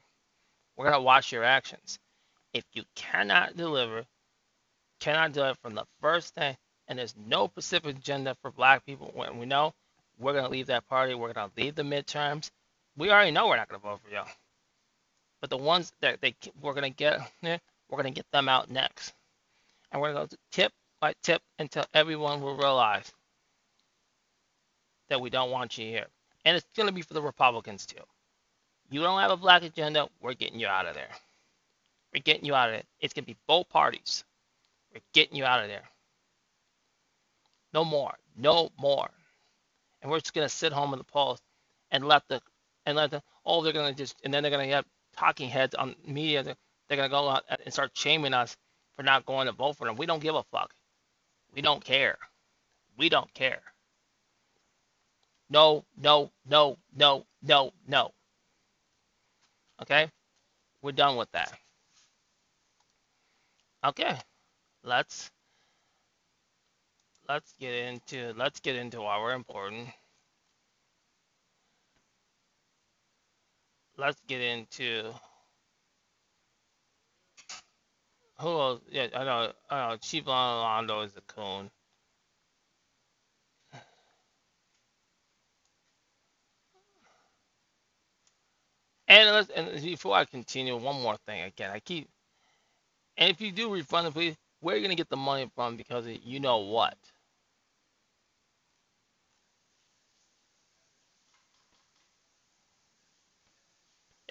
We're 0.76 0.92
to 0.92 1.02
watch 1.02 1.32
your 1.32 1.44
actions. 1.44 2.00
If 2.54 2.64
you 2.74 2.84
cannot 2.96 3.58
deliver, 3.58 4.06
cannot 5.00 5.34
do 5.34 5.44
it 5.46 5.58
from 5.62 5.76
the 5.76 5.86
first 6.02 6.36
thing, 6.36 6.56
and 6.88 7.00
there's 7.00 7.16
no 7.28 7.48
specific 7.48 7.98
agenda 7.98 8.36
for 8.42 8.52
black 8.52 8.86
people, 8.86 9.12
when 9.14 9.38
we 9.38 9.46
know 9.46 9.74
we're 10.20 10.34
going 10.34 10.46
to 10.46 10.52
leave 10.52 10.68
that 10.68 10.88
party, 10.88 11.14
we're 11.14 11.34
going 11.34 11.50
to 11.50 11.62
leave 11.62 11.76
the 11.76 11.84
midterms. 11.84 12.52
We 12.98 13.10
already 13.10 13.32
know 13.32 13.48
we're 13.48 13.58
not 13.58 13.70
going 13.70 13.80
to 13.80 13.88
vote 13.88 14.00
for 14.04 14.14
y'all. 14.14 14.28
But 15.42 15.50
the 15.50 15.58
ones 15.58 15.94
that 16.02 16.20
they 16.20 16.36
we're 16.62 16.74
going 16.74 16.92
to 16.92 16.96
get, 16.96 17.20
we're 17.42 17.60
going 17.90 18.04
to 18.04 18.12
get 18.12 18.30
them 18.32 18.50
out 18.50 18.70
next. 18.70 19.14
And 19.92 20.02
we're 20.02 20.14
going 20.14 20.28
to 20.28 20.36
go 20.36 20.40
tip 20.52 20.74
by 21.00 21.14
tip 21.24 21.42
until 21.60 21.86
everyone 21.94 22.42
will 22.42 22.58
realize 22.58 23.12
that 25.08 25.22
we 25.22 25.30
don't 25.30 25.52
want 25.52 25.78
you 25.78 25.86
here. 25.86 26.08
And 26.46 26.58
it's 26.58 26.68
going 26.76 26.88
to 26.88 26.94
be 26.94 27.02
for 27.02 27.14
the 27.14 27.22
Republicans 27.22 27.86
too. 27.86 28.04
You 28.92 29.02
don't 29.02 29.20
have 29.20 29.32
a 29.32 29.38
black 29.38 29.64
agenda, 29.64 30.10
we're 30.20 30.34
getting 30.34 30.60
you 30.60 30.68
out 30.68 30.86
of 30.86 30.96
there. 30.96 31.10
We're 32.14 32.22
getting 32.24 32.46
you 32.46 32.56
out 32.56 32.70
of 32.70 32.76
it. 32.76 32.86
It's 33.00 33.14
going 33.14 33.24
to 33.24 33.32
be 33.32 33.38
both 33.48 33.70
parties. 33.70 34.24
We're 34.94 35.02
getting 35.14 35.36
you 35.36 35.46
out 35.46 35.62
of 35.62 35.68
there. 35.68 35.84
No 37.74 37.86
more. 37.86 38.14
No 38.36 38.72
more. 38.80 39.10
And 40.02 40.10
we're 40.10 40.20
just 40.20 40.34
to 40.48 40.54
sit 40.54 40.74
home 40.74 40.94
in 40.94 41.00
the 41.00 41.04
polls 41.04 41.40
and 41.92 42.08
let 42.08 42.28
the, 42.28 42.42
and 42.86 42.96
let 42.96 43.12
the, 43.12 43.22
oh, 43.46 43.62
they're 43.62 43.74
to 43.94 43.98
just, 43.98 44.16
and 44.24 44.34
then 44.34 44.44
they're 44.44 44.52
to 44.70 44.76
have 44.76 44.86
talking 45.16 45.50
heads 45.50 45.76
on 45.76 45.96
media. 46.06 46.44
They're, 46.44 46.56
they're 46.88 46.98
to 47.10 47.14
go 47.14 47.30
out 47.30 47.44
and 47.64 47.74
start 47.74 47.92
shaming 47.94 48.34
us 48.34 48.56
for 48.96 49.04
not 49.04 49.26
going 49.26 49.48
to 49.48 49.52
vote 49.52 49.78
for 49.78 49.86
them. 49.86 49.96
We 49.96 50.06
don't 50.06 50.22
give 50.22 50.36
a 50.36 50.44
fuck. 50.44 50.74
We 51.54 51.62
don't 51.62 51.84
care. 51.84 52.18
We 52.98 53.10
don't 53.10 53.34
care. 53.34 53.62
No, 55.50 55.84
no, 55.98 56.32
no, 56.48 56.78
no, 56.96 57.26
no, 57.42 57.72
no. 57.88 58.12
Okay, 59.82 60.12
we're 60.82 60.92
done 60.92 61.16
with 61.16 61.32
that. 61.32 61.52
Okay, 63.84 64.18
let's 64.90 65.32
let's 67.30 67.54
get 67.60 67.74
into 67.74 68.34
let's 68.38 68.60
get 68.60 68.76
into 68.76 69.04
our 69.04 69.34
important. 69.34 69.90
Let's 73.98 74.20
get 74.28 74.42
into 74.42 75.12
who 78.40 78.48
else? 78.48 78.82
Yeah, 78.92 79.08
I 79.16 79.24
know. 79.26 79.54
I 79.70 79.90
know. 79.90 79.98
Chief 79.98 80.26
Londo 80.26 81.06
is 81.06 81.16
a 81.18 81.22
coon. 81.22 81.70
And 89.08 89.30
let's 89.32 89.50
and 89.52 89.84
before 89.84 90.16
I 90.16 90.26
continue, 90.26 90.78
one 90.78 91.02
more 91.02 91.18
thing. 91.28 91.44
Again, 91.44 91.72
I 91.72 91.80
keep 91.80 92.10
and 93.18 93.30
if 93.32 93.42
you 93.42 93.52
do 93.52 93.74
refund 93.74 94.14
please, 94.14 94.36
where 94.62 94.76
are 94.76 94.78
you 94.78 94.84
gonna 94.84 94.96
get 94.96 95.10
the 95.10 95.18
money 95.18 95.50
from? 95.56 95.76
Because 95.78 96.06
you 96.08 96.40
know 96.40 96.60
what. 96.60 96.98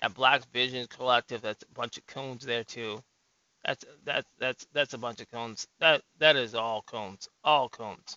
Yeah, 0.02 0.08
Black 0.08 0.42
Vision 0.52 0.86
Collective. 0.88 1.42
That's 1.42 1.62
a 1.62 1.74
bunch 1.74 1.98
of 1.98 2.06
coons 2.06 2.44
there 2.44 2.64
too. 2.64 3.02
That's 3.64 3.84
that's 4.04 4.28
that's 4.38 4.66
that's 4.72 4.94
a 4.94 4.98
bunch 4.98 5.20
of 5.20 5.30
coons. 5.30 5.66
That 5.80 6.02
that 6.18 6.36
is 6.36 6.54
all 6.54 6.82
coons. 6.82 7.28
All 7.44 7.68
coons. 7.68 8.16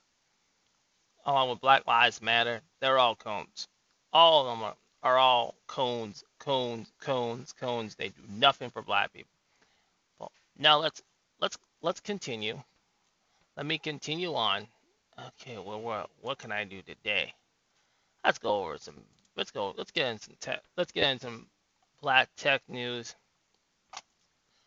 Along 1.26 1.50
with 1.50 1.62
Black 1.62 1.88
Lives 1.88 2.22
Matter, 2.22 2.62
they're 2.80 3.00
all 3.00 3.16
coons. 3.16 3.68
All 4.14 4.42
of 4.42 4.58
them 4.58 4.64
are, 4.64 4.76
are 5.04 5.18
all 5.18 5.56
coons 5.68 6.24
cones, 6.42 6.92
cones, 7.00 7.54
cones. 7.54 7.96
They 7.96 8.10
do 8.10 8.22
nothing 8.28 8.70
for 8.72 8.82
black 8.82 9.14
people. 9.14 9.30
Well, 10.20 10.32
now 10.58 10.80
let's 10.80 11.02
let's 11.42 11.58
let's 11.82 12.00
continue. 12.00 12.62
Let 13.58 13.66
me 13.66 13.78
continue 13.78 14.34
on. 14.34 14.68
Okay, 15.20 15.58
well, 15.58 15.82
what 15.82 16.10
what 16.22 16.38
can 16.38 16.52
I 16.52 16.64
do 16.64 16.82
today? 16.82 17.34
Let's 18.24 18.38
go 18.38 18.64
over 18.64 18.78
some. 18.78 18.96
Let's 19.36 19.52
go. 19.52 19.74
Let's 19.78 19.92
get 19.92 20.08
in 20.08 20.20
some 20.20 20.36
tech. 20.40 20.62
Let's 20.78 20.92
get 20.92 21.12
in 21.12 21.20
some 21.20 21.48
black 22.02 22.30
tech 22.38 22.62
news. 22.70 23.16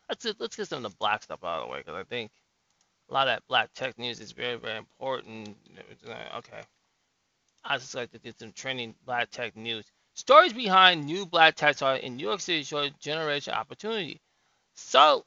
Let's 0.09 0.25
let's 0.39 0.55
get 0.55 0.67
some 0.67 0.85
of 0.85 0.91
the 0.91 0.97
black 0.97 1.23
stuff 1.23 1.43
out 1.43 1.61
of 1.61 1.67
the 1.67 1.71
way 1.71 1.79
because 1.79 1.95
I 1.95 2.03
think 2.03 2.31
a 3.09 3.13
lot 3.13 3.27
of 3.27 3.33
that 3.33 3.47
black 3.47 3.73
tech 3.73 3.97
news 3.97 4.19
is 4.19 4.31
very 4.31 4.57
very 4.57 4.77
important. 4.77 5.55
Okay, 6.37 6.61
I 7.63 7.77
just 7.77 7.95
like 7.95 8.11
to 8.11 8.19
get 8.19 8.37
some 8.39 8.51
trending 8.51 8.93
black 9.05 9.31
tech 9.31 9.55
news. 9.55 9.85
Stories 10.13 10.53
behind 10.53 11.05
new 11.05 11.25
black 11.25 11.55
tech 11.55 11.81
in 11.81 12.15
New 12.15 12.27
York 12.27 12.39
City 12.39 12.63
show 12.63 12.87
generation 12.99 13.53
opportunity. 13.53 14.21
So, 14.75 15.25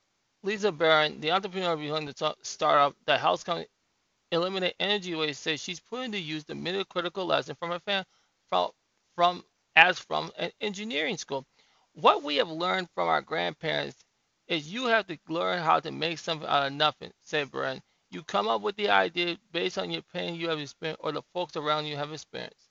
Lisa 0.48 0.72
Barron, 0.72 1.20
the 1.20 1.30
entrepreneur 1.30 1.76
behind 1.76 2.08
the 2.08 2.34
startup 2.40 2.96
that 3.04 3.20
helps 3.20 3.44
company 3.44 3.68
eliminate 4.32 4.74
energy 4.80 5.14
waste, 5.14 5.42
says 5.42 5.60
she's 5.60 5.78
putting 5.78 6.12
to 6.12 6.18
use 6.18 6.42
the 6.44 6.54
middle 6.54 6.86
critical 6.86 7.26
lesson 7.26 7.54
from 7.56 7.70
her 7.70 7.80
fan 7.80 8.02
from 8.48 8.70
from 9.14 9.44
as 9.76 9.98
from 9.98 10.32
an 10.38 10.50
engineering 10.62 11.18
school. 11.18 11.44
What 11.92 12.22
we 12.22 12.36
have 12.36 12.48
learned 12.48 12.88
from 12.94 13.08
our 13.08 13.20
grandparents 13.20 14.02
is 14.46 14.72
you 14.72 14.86
have 14.86 15.06
to 15.08 15.18
learn 15.28 15.58
how 15.62 15.80
to 15.80 15.92
make 15.92 16.18
something 16.18 16.48
out 16.48 16.68
of 16.68 16.72
nothing, 16.72 17.12
said 17.20 17.50
Barron. 17.50 17.82
You 18.10 18.22
come 18.22 18.48
up 18.48 18.62
with 18.62 18.76
the 18.76 18.88
idea 18.88 19.36
based 19.52 19.76
on 19.76 19.90
your 19.90 20.02
pain 20.14 20.34
you 20.34 20.48
have 20.48 20.60
experienced 20.60 21.02
or 21.04 21.12
the 21.12 21.20
folks 21.34 21.56
around 21.56 21.84
you 21.84 21.96
have 21.96 22.10
experienced. 22.10 22.70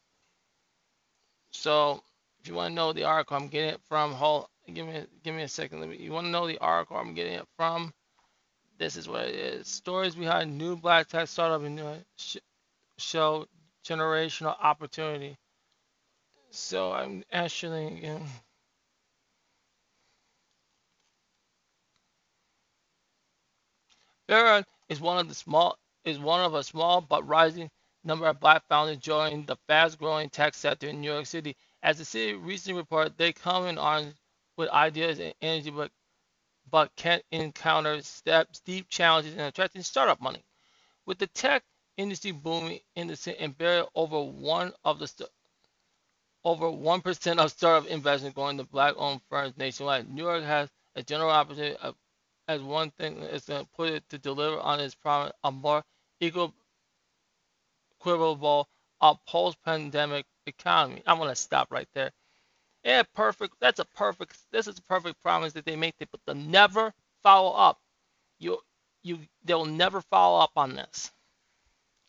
So 1.51 2.01
if 2.39 2.47
you 2.47 2.55
want 2.55 2.71
to 2.71 2.75
know 2.75 2.91
the 2.91 3.03
article 3.03 3.37
I'm 3.37 3.49
getting 3.49 3.75
it 3.75 3.81
from, 3.87 4.13
hold, 4.13 4.47
give 4.73 4.87
me 4.87 5.05
give 5.23 5.35
me 5.35 5.43
a 5.43 5.47
second. 5.49 5.81
Let 5.81 5.89
me, 5.89 5.97
you 5.97 6.11
want 6.13 6.25
to 6.27 6.31
know 6.31 6.47
the 6.47 6.59
article 6.59 6.97
I'm 6.97 7.13
getting 7.15 7.33
it 7.33 7.47
from? 7.57 7.93
This 8.79 8.97
is 8.97 9.09
what 9.09 9.25
it 9.25 9.35
is. 9.35 9.67
Stories 9.67 10.15
behind 10.15 10.57
new 10.57 10.75
black 10.77 11.07
tech 11.09 11.27
startup 11.29 11.63
and 11.63 11.75
new 11.77 11.95
sh- 12.17 12.37
show 12.99 13.47
generational 13.87 14.55
opportunity. 14.61 15.37
So 16.51 16.93
I'm 16.93 17.23
actually. 17.31 17.95
You 18.03 18.13
know, 18.15 18.21
Vera 24.29 24.65
is 24.89 25.01
one 25.01 25.19
of 25.19 25.29
the 25.29 25.35
small 25.35 25.77
is 26.05 26.19
one 26.19 26.41
of 26.41 26.55
a 26.55 26.63
small 26.63 27.01
but 27.01 27.27
rising 27.27 27.69
number 28.03 28.27
of 28.27 28.39
black 28.39 28.63
founders 28.69 28.97
joining 28.97 29.45
the 29.45 29.57
fast-growing 29.67 30.29
tech 30.29 30.53
sector 30.55 30.87
in 30.87 31.01
New 31.01 31.11
York 31.11 31.25
City. 31.27 31.55
As 31.83 31.97
the 31.99 32.05
city 32.05 32.33
recently 32.35 32.79
reported, 32.79 33.17
they 33.17 33.33
come 33.33 33.65
in 33.67 33.77
on 33.79 34.13
with 34.57 34.69
ideas 34.69 35.19
and 35.19 35.33
energy, 35.41 35.71
but 35.71 35.91
but 36.71 36.91
can 36.97 37.21
encounter 37.31 38.01
steps, 38.03 38.59
steep 38.59 38.89
challenges 38.89 39.33
in 39.33 39.41
attracting 39.41 39.83
startup 39.83 40.21
money. 40.21 40.43
With 41.05 41.19
the 41.19 41.27
tech 41.27 41.63
industry 41.97 42.31
booming 42.31 42.79
in 42.95 43.07
the 43.07 43.15
city 43.17 43.37
and 43.39 43.57
barely 43.57 43.87
over 43.95 44.21
one 44.21 44.73
of 44.85 44.99
the 44.99 45.07
over 46.45 46.71
one 46.71 47.01
percent 47.01 47.39
of 47.39 47.51
startup 47.51 47.89
investment 47.89 48.35
going 48.35 48.57
to 48.57 48.65
black-owned 48.65 49.21
firms 49.29 49.55
nationwide. 49.57 50.09
New 50.09 50.23
York 50.23 50.43
has 50.43 50.69
a 50.95 51.03
general 51.03 51.31
opportunity 51.31 51.77
of, 51.83 51.95
as 52.49 52.61
one 52.61 52.91
thing 52.91 53.17
is 53.19 53.45
to 53.45 53.67
put 53.75 53.91
it 53.91 54.03
to 54.09 54.19
deliver 54.19 54.59
on 54.59 54.79
its 54.81 54.95
promise 54.95 55.33
a 55.43 55.51
more 55.51 55.83
equal, 56.21 56.53
equitable, 57.99 58.67
a 59.01 59.15
post-pandemic 59.27 60.25
economy. 60.47 61.03
I'm 61.07 61.19
gonna 61.19 61.35
stop 61.35 61.71
right 61.71 61.89
there. 61.95 62.11
Yeah, 62.87 63.03
perfect. 63.13 63.55
That's 63.59 63.79
a 63.79 63.85
perfect. 63.85 64.37
This 64.53 64.65
is 64.65 64.79
a 64.79 64.81
perfect 64.83 65.21
promise 65.21 65.51
that 65.53 65.65
they 65.65 65.75
make, 65.75 65.95
but 65.99 66.21
they'll 66.25 66.35
never 66.35 66.93
follow 67.21 67.51
up. 67.51 67.81
You, 68.39 68.59
you, 69.03 69.19
they'll 69.43 69.65
never 69.65 69.99
follow 69.99 70.39
up 70.39 70.51
on 70.55 70.73
this. 70.73 71.11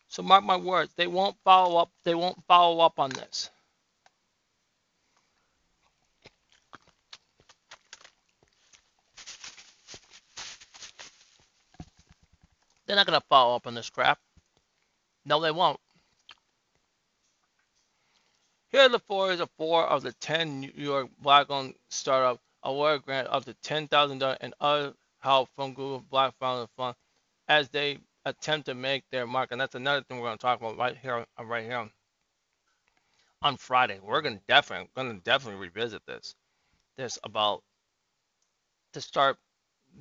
So 0.07 0.23
mark 0.23 0.45
my 0.45 0.55
words, 0.55 0.93
they 0.95 1.07
won't 1.07 1.35
follow 1.43 1.81
up. 1.81 1.89
They 2.05 2.15
won't 2.15 2.41
follow 2.47 2.79
up 2.79 2.97
on 2.97 3.09
this. 3.09 3.49
They're 12.87 12.95
not 12.95 13.05
gonna 13.05 13.21
follow 13.27 13.57
up 13.57 13.67
on 13.67 13.75
this 13.75 13.89
crap. 13.89 14.17
No, 15.25 15.41
they 15.41 15.51
won't. 15.51 15.77
Here 18.69 18.81
are 18.81 18.89
the 18.89 18.99
four 18.99 19.31
of 19.31 19.49
four 19.57 19.83
of 19.83 20.03
the 20.03 20.13
10 20.13 20.59
New 20.59 20.71
York 20.75 21.09
Black-owned 21.19 21.73
startup 21.89 22.39
award 22.61 23.01
grant 23.01 23.27
up 23.27 23.45
to 23.45 23.55
$10,000 23.55 24.37
and 24.41 24.53
other 24.59 24.93
help 25.21 25.49
from 25.55 25.73
Google 25.73 26.05
Black 26.07 26.35
Founder 26.39 26.67
Fund 26.77 26.95
as 27.47 27.69
they 27.69 27.97
attempt 28.25 28.67
to 28.67 28.75
make 28.75 29.03
their 29.09 29.25
mark. 29.25 29.51
And 29.51 29.59
that's 29.59 29.73
another 29.73 30.03
thing 30.03 30.19
we're 30.19 30.27
going 30.27 30.37
to 30.37 30.41
talk 30.41 30.59
about 30.59 30.77
right 30.77 30.95
here, 30.95 31.25
right 31.43 31.65
here 31.65 31.89
on 33.41 33.57
Friday. 33.57 33.99
We're 34.03 34.21
going 34.21 34.37
to 34.37 34.43
definitely, 34.47 34.87
going 34.95 35.17
to 35.17 35.23
definitely 35.23 35.61
revisit 35.61 36.05
this. 36.05 36.35
This 36.95 37.17
about 37.23 37.63
to 38.93 39.01
start 39.01 39.37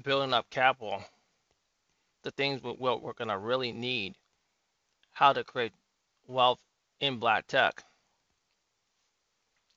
building 0.05 0.35
up 0.35 0.51
capital, 0.51 1.03
the 2.23 2.33
things 2.33 2.63
we're, 2.63 2.75
we're 2.75 3.15
going 3.15 3.29
to 3.29 3.39
really 3.39 3.73
need, 3.73 4.15
how 5.13 5.33
to 5.33 5.43
create 5.43 5.73
wealth 6.27 6.61
in 7.01 7.19
black 7.19 7.47
tech 7.47 7.83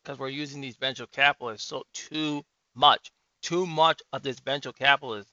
because 0.04 0.20
we're 0.20 0.30
using 0.30 0.62
these 0.62 0.76
venture 0.78 1.08
capitalists 1.08 1.68
so 1.68 1.84
too 1.94 2.44
much, 2.76 3.12
too 3.42 3.66
much 3.66 4.02
of 4.14 4.24
this 4.24 4.40
venture 4.40 4.74
capitalist 4.74 5.30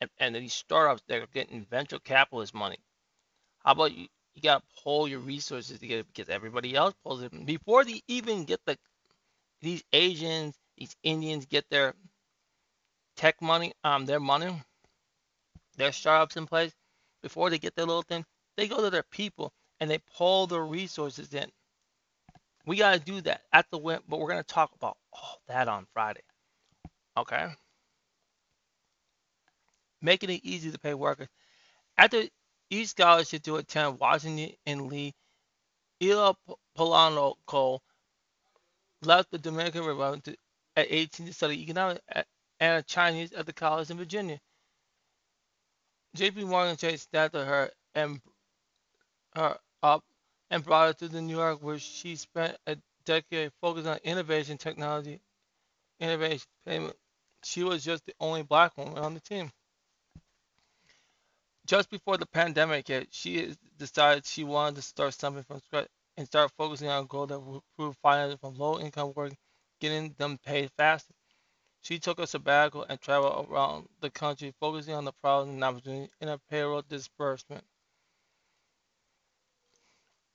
and, 0.00 0.10
and 0.18 0.34
these 0.34 0.54
startups 0.54 1.02
that 1.08 1.22
are 1.22 1.26
getting 1.32 1.64
venture 1.70 1.98
capitalist 1.98 2.54
money. 2.54 2.78
How 3.64 3.72
about 3.72 3.94
you? 3.94 4.08
You 4.34 4.42
gotta 4.42 4.64
pull 4.82 5.06
your 5.06 5.20
resources 5.20 5.78
together 5.78 6.04
because 6.04 6.28
everybody 6.28 6.74
else 6.74 6.94
pulls 7.04 7.22
it 7.22 7.46
before 7.46 7.84
they 7.84 8.02
even 8.08 8.44
get 8.44 8.60
the 8.66 8.76
these 9.62 9.82
Asians, 9.92 10.56
these 10.76 10.94
Indians 11.02 11.46
get 11.46 11.64
their 11.70 11.94
tech 13.16 13.40
money, 13.40 13.72
um, 13.84 14.06
their 14.06 14.20
money, 14.20 14.62
their 15.76 15.92
startups 15.92 16.36
in 16.36 16.46
place. 16.46 16.72
Before 17.22 17.48
they 17.50 17.58
get 17.58 17.74
their 17.74 17.86
little 17.86 18.02
thing, 18.02 18.24
they 18.56 18.68
go 18.68 18.82
to 18.82 18.90
their 18.90 19.04
people 19.04 19.52
and 19.80 19.90
they 19.90 19.98
pull 20.16 20.46
their 20.46 20.64
resources 20.64 21.32
in. 21.32 21.50
We 22.66 22.76
got 22.76 22.94
to 22.94 23.00
do 23.00 23.20
that 23.22 23.42
at 23.52 23.66
the 23.70 23.78
win, 23.78 24.00
but 24.08 24.18
we're 24.18 24.30
going 24.30 24.42
to 24.42 24.54
talk 24.54 24.72
about 24.74 24.96
all 25.12 25.40
that 25.48 25.68
on 25.68 25.86
Friday. 25.92 26.22
Okay? 27.16 27.48
Making 30.00 30.30
it 30.30 30.40
easy 30.44 30.70
to 30.70 30.78
pay 30.78 30.94
workers. 30.94 31.28
After 31.96 32.22
each 32.70 32.88
scholarship 32.88 33.42
to 33.44 33.56
attend 33.56 33.98
Washington 34.00 34.50
and 34.66 34.88
Lee, 34.88 35.14
Ila 36.02 36.34
Polanco 36.76 37.78
left 39.02 39.30
the 39.30 39.38
Dominican 39.38 39.84
Republic 39.84 40.36
at 40.76 40.86
18 40.90 41.26
to 41.26 41.32
study 41.32 41.62
economics 41.62 42.00
and 42.60 42.86
Chinese 42.86 43.32
at 43.32 43.46
the 43.46 43.52
college 43.52 43.90
in 43.90 43.98
Virginia. 43.98 44.40
J.P. 46.14 46.44
Morgan 46.44 46.76
Chase 46.76 47.02
staffed 47.02 47.34
her 47.34 47.70
and 47.94 48.20
her 49.34 49.58
up 49.82 50.04
and 50.54 50.64
brought 50.64 51.00
her 51.00 51.08
to 51.08 51.20
New 51.20 51.36
York, 51.36 51.58
where 51.64 51.80
she 51.80 52.14
spent 52.14 52.56
a 52.68 52.76
decade 53.04 53.50
focused 53.60 53.88
on 53.88 53.98
innovation, 54.04 54.56
technology, 54.56 55.20
innovation, 55.98 56.46
payment. 56.64 56.94
She 57.42 57.64
was 57.64 57.82
just 57.82 58.06
the 58.06 58.14
only 58.20 58.44
black 58.44 58.78
woman 58.78 58.98
on 58.98 59.14
the 59.14 59.20
team. 59.20 59.50
Just 61.66 61.90
before 61.90 62.18
the 62.18 62.26
pandemic 62.26 62.86
hit, 62.86 63.08
she 63.10 63.52
decided 63.78 64.24
she 64.24 64.44
wanted 64.44 64.76
to 64.76 64.82
start 64.82 65.14
something 65.14 65.42
from 65.42 65.60
scratch 65.60 65.88
and 66.16 66.26
start 66.28 66.52
focusing 66.56 66.88
on 66.88 67.06
goals 67.06 67.30
that 67.30 67.40
would 67.40 67.60
improve 67.76 67.96
finances 67.96 68.38
from 68.40 68.54
low-income 68.54 69.12
work, 69.16 69.32
getting 69.80 70.14
them 70.18 70.38
paid 70.46 70.70
faster. 70.76 71.14
She 71.82 71.98
took 71.98 72.20
a 72.20 72.28
sabbatical 72.28 72.86
and 72.88 73.00
traveled 73.00 73.48
around 73.50 73.88
the 74.00 74.10
country, 74.10 74.54
focusing 74.60 74.94
on 74.94 75.04
the 75.04 75.12
problems 75.20 75.54
and 75.54 75.64
opportunities 75.64 76.10
in 76.20 76.28
a 76.28 76.38
payroll 76.48 76.82
disbursement 76.88 77.64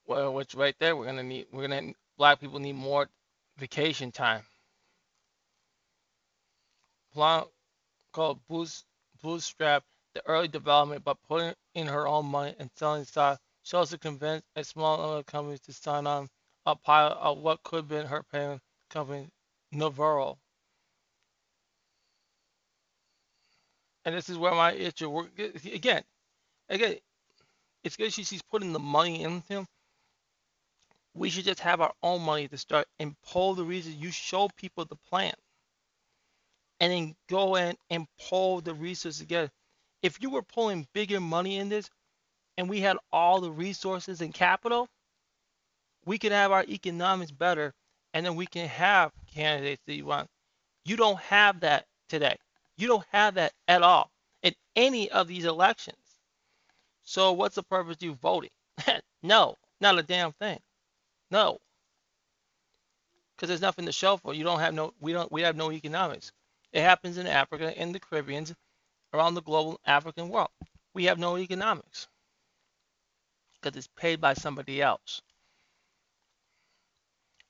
well, 0.09 0.33
which 0.33 0.55
right 0.55 0.75
there, 0.79 0.95
we're 0.95 1.05
gonna 1.05 1.23
need, 1.23 1.45
we're 1.53 1.67
gonna, 1.67 1.93
black 2.17 2.39
people 2.41 2.59
need 2.59 2.73
more 2.73 3.07
vacation 3.57 4.11
time. 4.11 4.41
Plan 7.13 7.43
called 8.11 8.39
Boost, 8.49 8.85
Bootstrap 9.21 9.83
the 10.15 10.25
early 10.25 10.47
development 10.47 11.03
by 11.03 11.13
putting 11.27 11.53
in 11.75 11.85
her 11.85 12.07
own 12.07 12.25
money 12.25 12.55
and 12.59 12.71
selling 12.75 13.05
stock. 13.05 13.39
She 13.61 13.77
also 13.77 13.97
convinced 13.97 14.45
a 14.55 14.63
small 14.63 14.97
number 14.97 15.17
of 15.17 15.25
companies 15.27 15.59
to 15.61 15.73
sign 15.73 16.07
on 16.07 16.27
a 16.65 16.75
pilot 16.75 17.17
of 17.19 17.37
what 17.37 17.61
could 17.63 17.77
have 17.77 17.87
been 17.87 18.07
her 18.07 18.23
parent 18.23 18.61
company, 18.89 19.27
Navarro. 19.71 20.39
And 24.05 24.15
this 24.15 24.29
is 24.29 24.37
where 24.39 24.55
my 24.55 24.73
issue, 24.73 25.27
again, 25.37 26.03
again, 26.67 26.95
it's 27.83 27.95
good 27.95 28.11
she's 28.11 28.41
putting 28.41 28.73
the 28.73 28.79
money 28.79 29.23
into 29.23 29.45
him, 29.53 29.67
we 31.13 31.29
should 31.29 31.45
just 31.45 31.59
have 31.59 31.81
our 31.81 31.93
own 32.03 32.21
money 32.21 32.47
to 32.47 32.57
start 32.57 32.87
and 32.99 33.15
pull 33.21 33.55
the 33.55 33.63
reasons 33.63 33.95
you 33.95 34.11
show 34.11 34.49
people 34.55 34.85
the 34.85 34.95
plan 35.09 35.33
and 36.79 36.91
then 36.91 37.15
go 37.27 37.55
in 37.55 37.75
and 37.89 38.07
pull 38.29 38.61
the 38.61 38.73
resources 38.73 39.19
together. 39.19 39.49
If 40.01 40.21
you 40.21 40.29
were 40.29 40.41
pulling 40.41 40.87
bigger 40.93 41.19
money 41.19 41.57
in 41.57 41.69
this 41.69 41.89
and 42.57 42.69
we 42.69 42.79
had 42.79 42.97
all 43.11 43.41
the 43.41 43.51
resources 43.51 44.21
and 44.21 44.33
capital, 44.33 44.87
we 46.05 46.17
could 46.17 46.31
have 46.31 46.51
our 46.51 46.63
economics 46.67 47.31
better 47.31 47.73
and 48.13 48.25
then 48.25 48.35
we 48.35 48.45
can 48.45 48.67
have 48.67 49.11
candidates 49.33 49.81
that 49.85 49.95
you 49.95 50.05
want. 50.05 50.29
You 50.85 50.95
don't 50.95 51.19
have 51.19 51.59
that 51.61 51.85
today. 52.07 52.37
You 52.77 52.87
don't 52.87 53.05
have 53.11 53.35
that 53.35 53.53
at 53.67 53.81
all 53.83 54.09
in 54.41 54.53
any 54.75 55.11
of 55.11 55.27
these 55.27 55.45
elections. 55.45 55.97
So 57.03 57.33
what's 57.33 57.55
the 57.55 57.63
purpose 57.63 57.97
of 57.97 58.03
you 58.03 58.13
voting? 58.13 58.51
no, 59.23 59.55
not 59.81 59.99
a 59.99 60.03
damn 60.03 60.31
thing. 60.33 60.59
No. 61.31 61.59
Because 63.35 63.49
there's 63.49 63.61
nothing 63.61 63.85
to 63.85 63.91
show 63.91 64.17
for. 64.17 64.33
You 64.33 64.43
don't 64.43 64.59
have 64.59 64.73
no 64.73 64.93
we 64.99 65.13
don't 65.13 65.31
we 65.31 65.41
have 65.41 65.55
no 65.55 65.71
economics. 65.71 66.31
It 66.73 66.81
happens 66.81 67.17
in 67.17 67.27
Africa, 67.27 67.73
in 67.81 67.91
the 67.91 67.99
Caribbean, 67.99 68.45
around 69.13 69.35
the 69.35 69.41
global 69.41 69.79
African 69.85 70.29
world. 70.29 70.49
We 70.93 71.05
have 71.05 71.17
no 71.17 71.37
economics. 71.37 72.07
Because 73.61 73.77
it's 73.77 73.89
paid 73.95 74.21
by 74.21 74.33
somebody 74.33 74.81
else. 74.81 75.21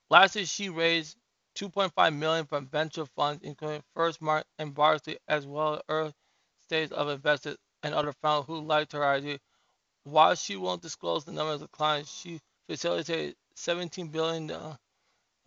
Last 0.10 0.36
year 0.36 0.46
she 0.46 0.70
raised 0.70 1.18
2.5 1.56 2.16
million 2.16 2.46
from 2.46 2.68
venture 2.68 3.06
funds, 3.06 3.44
including 3.44 3.84
First 3.96 4.22
Mark 4.22 4.46
and 4.58 4.74
Varsity, 4.74 5.18
as 5.28 5.46
well 5.46 5.76
as 5.76 5.82
early 5.90 6.14
stage 6.62 6.92
of 6.92 7.10
investors 7.10 7.58
and 7.84 7.94
other 7.94 8.14
founders 8.14 8.48
who 8.48 8.62
liked 8.62 8.94
her 8.94 9.06
idea. 9.06 9.40
While 10.04 10.36
she 10.36 10.56
won't 10.56 10.82
disclose 10.82 11.26
the 11.26 11.32
numbers 11.32 11.62
of 11.62 11.72
clients, 11.72 12.12
she 12.12 12.40
facilitated 12.68 13.36
$17 13.60 14.12
billion 14.12 14.52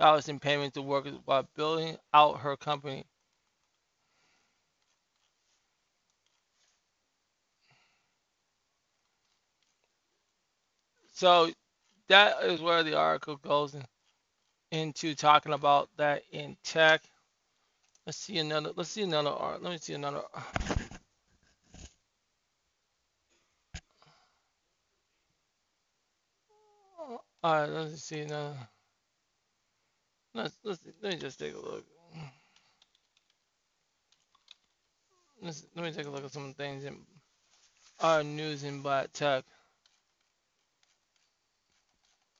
uh, 0.00 0.22
in 0.28 0.40
payments 0.40 0.74
to 0.74 0.82
workers 0.82 1.14
while 1.24 1.48
building 1.56 1.96
out 2.14 2.40
her 2.40 2.56
company. 2.56 3.04
So 11.14 11.50
that 12.08 12.42
is 12.44 12.60
where 12.60 12.82
the 12.82 12.96
article 12.98 13.36
goes 13.36 13.74
in, 13.74 13.84
into 14.72 15.14
talking 15.14 15.52
about 15.52 15.88
that 15.98 16.22
in 16.32 16.56
tech. 16.64 17.02
Let's 18.06 18.18
see 18.18 18.38
another. 18.38 18.72
Let's 18.76 18.90
see 18.90 19.02
another 19.02 19.30
art. 19.30 19.62
Let 19.62 19.72
me 19.72 19.78
see 19.78 19.94
another. 19.94 20.22
All 27.45 27.55
right, 27.55 27.68
let's 27.68 28.05
see 28.05 28.24
now. 28.24 28.55
Let's, 30.32 30.57
let's 30.62 30.80
let 31.03 31.14
me 31.14 31.18
just 31.18 31.40
take 31.40 31.55
a 31.55 31.59
look. 31.59 31.84
let's, 35.43 35.66
let 35.74 35.84
me 35.84 35.90
take 35.90 36.07
a 36.07 36.11
look 36.11 36.24
at 36.24 36.30
some 36.30 36.55
things 36.55 36.84
in 36.84 36.99
our 37.99 38.22
news 38.22 38.62
in 38.62 38.80
Black 38.80 39.12
Tech. 39.12 39.45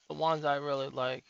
The 0.09 0.15
ones 0.15 0.45
I 0.45 0.57
really 0.57 0.89
like. 0.89 1.25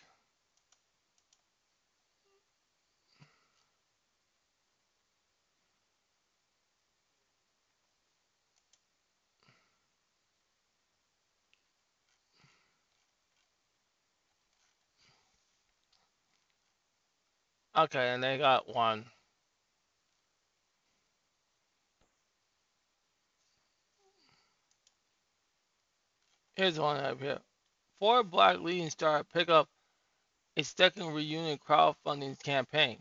Okay, 17.76 18.10
and 18.10 18.22
they 18.22 18.36
got 18.36 18.74
one. 18.74 19.06
Here's 26.54 26.78
one 26.78 26.98
up 26.98 27.20
here. 27.20 27.38
Four 27.98 28.22
black 28.24 28.58
leading 28.60 28.90
star 28.90 29.24
pick 29.24 29.48
up 29.48 29.68
a 30.56 30.62
second 30.62 31.14
reunion 31.14 31.58
crowdfunding 31.58 32.42
campaign. 32.42 32.98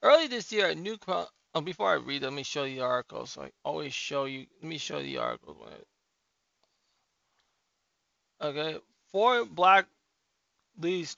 Early 0.00 0.28
this 0.28 0.52
year, 0.52 0.68
a 0.68 0.74
new 0.76 0.96
crowd. 0.96 1.26
Oh, 1.54 1.60
before 1.60 1.90
I 1.90 1.94
read, 1.94 2.22
let 2.22 2.32
me 2.32 2.44
show 2.44 2.64
you 2.64 2.76
the 2.76 2.84
article. 2.84 3.26
So 3.26 3.42
I 3.42 3.50
always 3.64 3.92
show 3.92 4.26
you. 4.26 4.46
Let 4.62 4.68
me 4.68 4.78
show 4.78 4.98
you 4.98 5.06
the 5.06 5.18
article. 5.18 5.56
Okay, 8.40 8.78
four 9.10 9.44
black 9.44 9.86
lead 10.78 11.08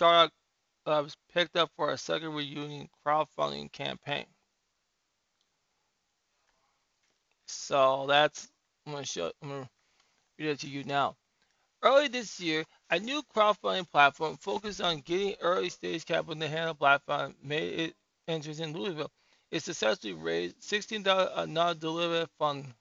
startups 0.83 1.17
picked 1.33 1.57
up 1.57 1.71
for 1.77 1.91
a 1.91 1.99
second 1.99 2.35
reunion 2.35 2.89
crowdfunding 3.07 3.71
campaign. 3.73 4.27
So 7.47 8.07
that's 8.09 8.49
I'm 8.87 8.93
gonna 8.93 9.05
show. 9.05 9.33
I'm 9.43 9.49
gonna 9.49 9.71
read 10.39 10.49
it 10.49 10.61
to 10.61 10.69
you 10.69 10.85
now. 10.85 11.17
Early 11.83 12.09
this 12.09 12.41
year, 12.41 12.65
a 12.91 12.99
new 12.99 13.23
crowdfunding 13.35 13.91
platform 13.91 14.37
focused 14.37 14.81
on 14.81 15.01
getting 15.01 15.35
early 15.41 15.71
stage 15.71 16.05
capital 16.05 16.37
to 16.37 16.49
handle 16.49 16.75
platform 16.75 17.35
made 17.43 17.81
it 17.81 17.97
enters 18.29 18.61
in 18.61 18.73
Louisville. 18.73 19.11
It 19.51 19.63
successfully 19.63 20.13
raised 20.13 20.61
$16 20.61 21.47
non-dilutive 21.47 22.29
fund 22.39 22.75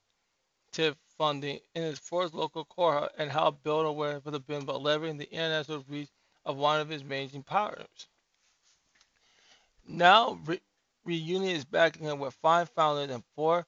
funding 1.18 1.60
in 1.76 1.84
its 1.84 2.00
first 2.00 2.34
local 2.34 2.66
cohort 2.66 3.12
and 3.18 3.30
helped 3.30 3.64
build 3.64 3.86
awareness 3.86 4.24
for 4.24 4.32
the 4.32 4.40
BIM 4.40 4.66
by 4.66 4.74
leveraging 4.74 5.18
the 5.18 5.32
international 5.32 5.84
reach 5.90 6.10
of 6.50 6.58
one 6.58 6.82
of 6.82 6.90
his 6.90 7.04
major 7.04 7.42
partners. 7.42 8.08
Now, 9.88 10.40
Re- 10.46 10.62
Reunion 11.06 11.56
is 11.56 11.66
backing 11.66 12.10
up 12.10 12.20
with 12.20 12.34
five 12.42 12.70
founders 12.72 13.10
and 13.10 13.24
four 13.36 13.66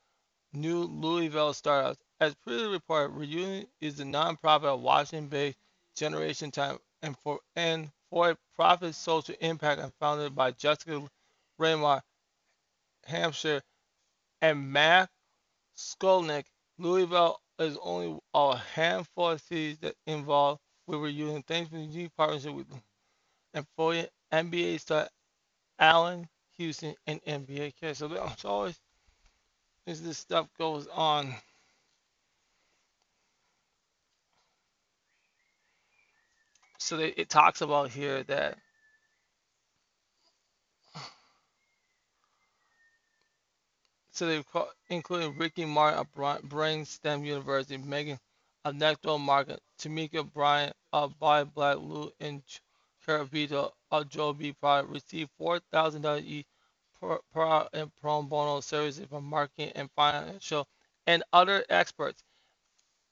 new 0.54 0.84
Louisville 0.84 1.54
startups 1.54 2.02
as 2.22 2.36
previously 2.36 2.74
reported, 2.74 3.16
Reunion 3.16 3.66
is 3.82 4.00
a 4.00 4.04
nonprofit 4.04 4.66
of 4.66 4.82
Washington-based 4.82 5.58
Generation 5.96 6.52
Time 6.52 6.78
and 7.02 7.18
for 7.18 7.40
and 7.56 7.90
for 8.12 8.30
a 8.30 8.38
profit 8.56 8.94
social 8.94 9.34
impact 9.42 9.82
and 9.82 9.92
founded 10.00 10.36
by 10.36 10.52
Jessica 10.52 11.02
Raymar, 11.60 12.02
Hampshire, 13.06 13.64
and 14.40 14.72
Matt 14.72 15.10
Skolnick. 15.76 16.46
Louisville 16.78 17.42
is 17.58 17.76
only 17.82 18.20
a 18.36 18.56
handful 18.56 19.32
of 19.32 19.42
cities 19.42 19.80
that 19.80 19.96
involve 20.06 20.60
with 20.92 21.02
Reunion. 21.02 21.44
Thanks 21.44 21.70
for 21.70 21.78
the 21.78 22.10
partnership 22.18 22.54
with 22.54 22.68
for 23.76 24.08
NBA 24.34 24.80
star 24.80 25.08
Allan 25.80 26.28
Houston 26.58 26.96
and 27.08 27.24
NBA. 27.26 27.74
So 27.96 28.08
there's 28.08 28.46
always 28.46 28.80
as 29.88 30.02
this 30.04 30.18
stuff 30.20 30.48
goes 30.58 30.88
on. 30.88 31.34
so 36.82 36.98
they, 36.98 37.10
it 37.10 37.30
talks 37.30 37.62
about 37.62 37.92
here 37.92 38.24
that 38.24 38.58
so 44.12 44.26
they 44.26 44.44
including 44.90 45.38
Ricky 45.38 45.64
Martin 45.64 46.00
of 46.00 46.12
Brainstem 46.50 47.24
University, 47.26 47.78
Megan 47.78 48.20
of 48.66 48.76
Nectar 48.76 49.18
Market, 49.20 49.62
Tamika 49.80 50.24
Bryant 50.32 50.74
of 50.94 51.20
By 51.20 51.44
Black 51.44 51.78
Lou, 51.80 52.12
and 52.20 52.44
Caravito 53.08 53.72
of 53.92 54.10
Joe 54.10 54.34
B. 54.34 54.54
Product 54.54 54.92
received 54.92 55.32
$4,000 55.42 56.24
each 56.26 56.48
per, 57.00 57.20
per 57.34 57.68
and 57.74 57.92
pro 58.02 58.22
bono 58.24 58.62
services 58.62 59.06
from 59.10 59.26
marketing 59.26 59.72
and 59.76 59.90
financial 59.96 60.68
and 61.08 61.24
other 61.34 61.66
experts. 61.70 62.24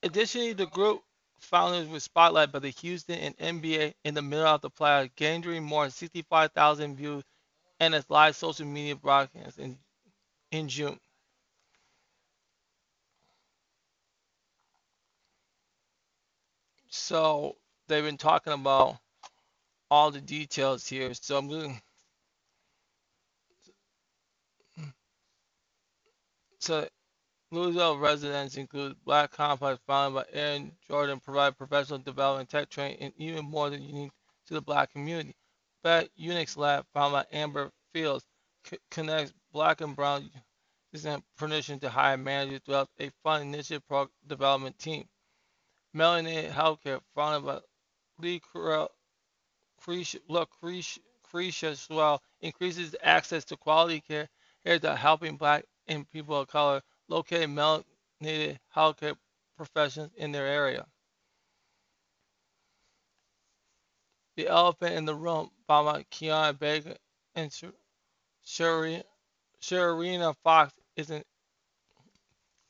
Additionally, 0.03 0.53
the 0.53 0.67
group 0.67 1.01
founders 1.39 1.87
were 1.89 1.97
spotlighted 1.99 2.51
by 2.53 2.59
the 2.59 2.69
Houston 2.69 3.17
and 3.19 3.37
NBA 3.37 3.93
in 4.05 4.13
the 4.13 4.21
middle 4.21 4.45
of 4.47 4.61
the 4.61 4.69
play, 4.69 5.11
gaining 5.15 5.63
more 5.63 5.83
than 5.85 5.91
65,000 5.91 6.95
views 6.95 7.23
and 7.79 7.95
its 7.95 8.09
live 8.09 8.35
social 8.35 8.65
media 8.67 8.95
broadcast 8.95 9.59
in, 9.59 9.77
in 10.51 10.69
June. 10.69 10.99
So 16.99 17.57
they've 17.87 18.03
been 18.05 18.17
talking 18.17 18.53
about 18.53 18.97
all 19.91 20.11
the 20.11 20.21
details 20.21 20.87
here. 20.87 21.13
So 21.13 21.37
I'm 21.37 21.49
going 21.49 21.81
so 26.59 26.87
Louisville 27.51 27.97
residents 27.97 28.57
include 28.57 28.95
Black 29.05 29.31
Complex, 29.31 29.79
founded 29.87 30.15
by 30.15 30.39
Aaron 30.39 30.71
Jordan, 30.89 31.19
provide 31.21 31.57
professional 31.57 31.99
development, 31.99 32.49
tech 32.49 32.69
training, 32.69 32.97
and 32.99 33.13
even 33.17 33.45
more 33.45 33.69
than 33.69 33.83
unique 33.83 34.11
to 34.47 34.53
the 34.55 34.61
Black 34.61 34.91
community. 34.91 35.35
Black 35.83 36.09
Unix 36.19 36.57
Lab, 36.57 36.85
founded 36.93 37.13
by 37.31 37.37
Amber 37.37 37.71
Fields, 37.93 38.25
c- 38.65 38.77
connects 38.91 39.33
Black 39.53 39.81
and 39.81 39.95
Brown 39.95 40.29
entrepreneurs 41.05 41.67
to 41.79 41.89
hire 41.89 42.17
managers 42.17 42.61
throughout 42.65 42.89
a 42.99 43.11
fun 43.23 43.41
initiative 43.43 43.83
pro 43.87 44.07
development 44.27 44.77
team. 44.79 45.05
Melanated 45.99 46.51
Healthcare, 46.53 47.01
founded 47.13 47.45
by 47.45 47.59
Lee 48.19 48.41
Lucretia 50.29 51.75
Swell, 51.75 52.23
increases 52.39 52.95
access 53.03 53.43
to 53.43 53.57
quality 53.57 53.99
care, 53.99 54.29
care 54.63 54.79
to 54.79 54.95
helping 54.95 55.35
Black 55.35 55.65
and 55.87 56.09
people 56.09 56.39
of 56.39 56.47
color 56.47 56.81
located 57.09 57.49
melanated 57.49 58.59
healthcare 58.73 59.15
professionals 59.57 60.11
in 60.15 60.31
their 60.31 60.47
area. 60.47 60.85
The 64.37 64.47
Elephant 64.47 64.95
in 64.95 65.03
the 65.03 65.15
Room 65.15 65.49
by 65.67 65.81
my 65.81 66.03
Keon 66.09 66.55
Baker 66.55 66.95
and 67.35 67.51
Sharina 68.47 69.03
Fox 70.45 70.73
is 70.95 71.09
an 71.09 71.23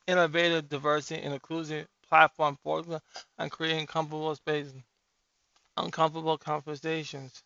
innovative 0.08 0.68
diversity 0.68 1.22
and 1.22 1.32
inclusive 1.32 1.86
platform 2.10 2.58
focused 2.64 3.02
and 3.38 3.50
creating 3.50 3.86
comfortable 3.86 4.34
spaces, 4.36 4.74
uncomfortable 5.78 6.38
conversations. 6.38 7.42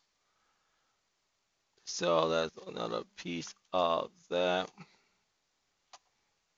So 1.86 2.30
that's 2.30 2.56
another 2.66 3.02
piece 3.16 3.54
of 3.72 4.10
that 4.30 4.70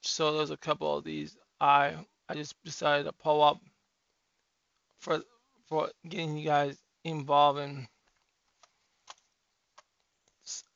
so 0.02 0.36
there's 0.36 0.50
a 0.50 0.56
couple 0.56 0.96
of 0.96 1.04
these 1.04 1.36
I 1.60 1.94
I 2.28 2.34
just 2.34 2.54
decided 2.64 3.04
to 3.04 3.12
pull 3.12 3.42
up 3.42 3.60
for 5.00 5.20
for 5.68 5.90
getting 6.08 6.36
you 6.38 6.46
guys 6.46 6.78
involved 7.04 7.60
in 7.60 7.88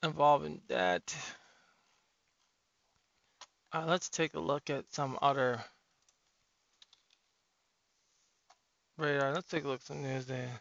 involved 0.02 0.46
in 0.46 0.60
that. 0.68 1.14
Uh, 3.72 3.84
let's 3.86 4.08
take 4.08 4.34
a 4.34 4.40
look 4.40 4.68
at 4.70 4.92
some 4.92 5.18
other 5.22 5.64
radar. 9.00 9.30
Uh, 9.30 9.34
let's 9.34 9.48
take 9.48 9.64
a 9.64 9.68
look 9.68 9.80
at 9.80 9.86
some 9.86 10.02
news 10.02 10.26
there. 10.26 10.60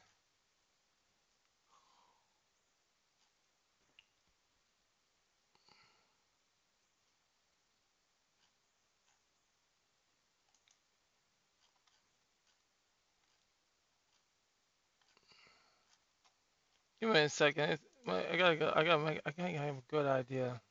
Give 17.02 17.10
me 17.12 17.20
a 17.22 17.30
second. 17.30 17.80
I 18.08 18.38
gotta 18.38 18.56
go. 18.56 18.72
I 18.76 18.84
gotta 18.84 19.04
make. 19.04 19.22
I 19.26 19.32
gotta 19.32 19.58
have 19.58 19.76
a 19.78 19.84
good 19.90 20.06
idea. 20.06 20.62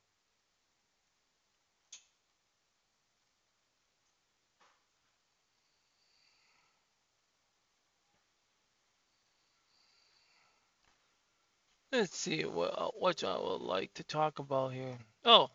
Let's 11.90 12.16
see 12.18 12.42
what 12.42 12.74
uh, 12.78 12.90
I 13.26 13.38
would 13.42 13.62
like 13.62 13.94
to 13.94 14.04
talk 14.04 14.38
about 14.40 14.74
here. 14.74 14.98
Oh, 15.24 15.48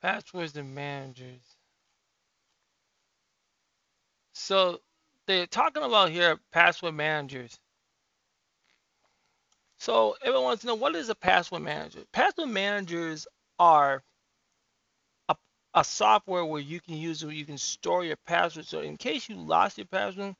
passwords 0.00 0.56
and 0.56 0.74
managers. 0.74 1.42
So 4.34 4.80
they're 5.26 5.46
talking 5.46 5.84
about 5.84 6.10
here 6.10 6.38
password 6.50 6.94
managers. 6.94 7.56
So 9.78 10.16
everyone 10.22 10.44
wants 10.44 10.62
to 10.62 10.68
know 10.68 10.74
what 10.74 10.96
is 10.96 11.08
a 11.08 11.14
password 11.14 11.62
manager? 11.62 12.00
Password 12.12 12.48
managers 12.48 13.26
are 13.60 14.02
a, 15.28 15.36
a 15.74 15.84
software 15.84 16.44
where 16.44 16.60
you 16.60 16.80
can 16.80 16.96
use 16.96 17.24
where 17.24 17.34
you 17.34 17.44
can 17.44 17.58
store 17.58 18.04
your 18.04 18.16
password. 18.26 18.66
So 18.66 18.80
in 18.80 18.96
case 18.96 19.28
you 19.28 19.36
lost 19.36 19.78
your 19.78 19.86
password, 19.86 20.34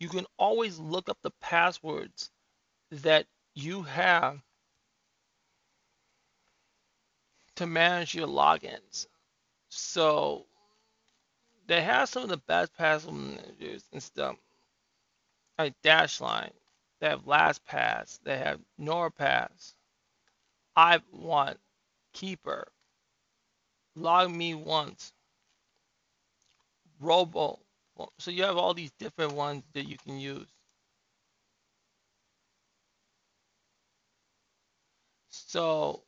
you 0.00 0.08
can 0.08 0.26
always 0.38 0.78
look 0.78 1.10
up 1.10 1.18
the 1.22 1.32
passwords 1.40 2.30
that 2.90 3.26
you 3.54 3.82
have 3.82 4.38
to 7.56 7.66
manage 7.66 8.14
your 8.14 8.28
logins. 8.28 9.06
So 9.68 10.46
they 11.66 11.82
have 11.82 12.08
some 12.08 12.24
of 12.24 12.28
the 12.28 12.38
best 12.38 12.76
password 12.76 13.14
managers 13.14 13.84
and 13.92 14.02
stuff 14.02 14.36
like 15.58 15.74
Dashlane. 15.82 16.52
They 17.00 17.08
have 17.08 17.24
LastPass. 17.24 18.20
They 18.24 18.38
have 18.38 18.60
NordPass. 18.80 19.74
I've 20.76 21.02
One, 21.10 21.56
Keeper, 22.14 22.68
LogMeOnce, 23.98 25.12
Robo. 27.00 27.58
So 28.18 28.30
you 28.30 28.44
have 28.44 28.56
all 28.56 28.74
these 28.74 28.92
different 28.98 29.32
ones 29.34 29.64
that 29.74 29.88
you 29.88 29.96
can 29.98 30.18
use. 30.18 30.48
So, 35.52 36.00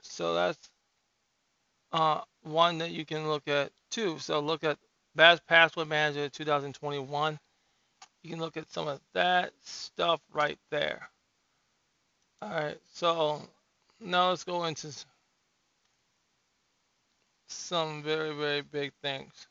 so 0.00 0.32
that's 0.32 0.70
uh, 1.92 2.22
one 2.44 2.78
that 2.78 2.92
you 2.92 3.04
can 3.04 3.28
look 3.28 3.46
at 3.46 3.72
too. 3.90 4.18
So 4.18 4.40
look 4.40 4.64
at 4.64 4.78
Best 5.14 5.46
Password 5.46 5.88
Manager 5.88 6.30
2021. 6.30 7.38
You 8.22 8.30
can 8.30 8.40
look 8.40 8.56
at 8.56 8.72
some 8.72 8.88
of 8.88 9.00
that 9.12 9.52
stuff 9.62 10.22
right 10.32 10.58
there. 10.70 11.10
All 12.40 12.48
right, 12.48 12.78
so 12.90 13.42
now 14.00 14.30
let's 14.30 14.44
go 14.44 14.64
into 14.64 14.90
some 17.48 18.02
very, 18.02 18.34
very 18.34 18.62
big 18.62 18.92
things. 19.02 19.46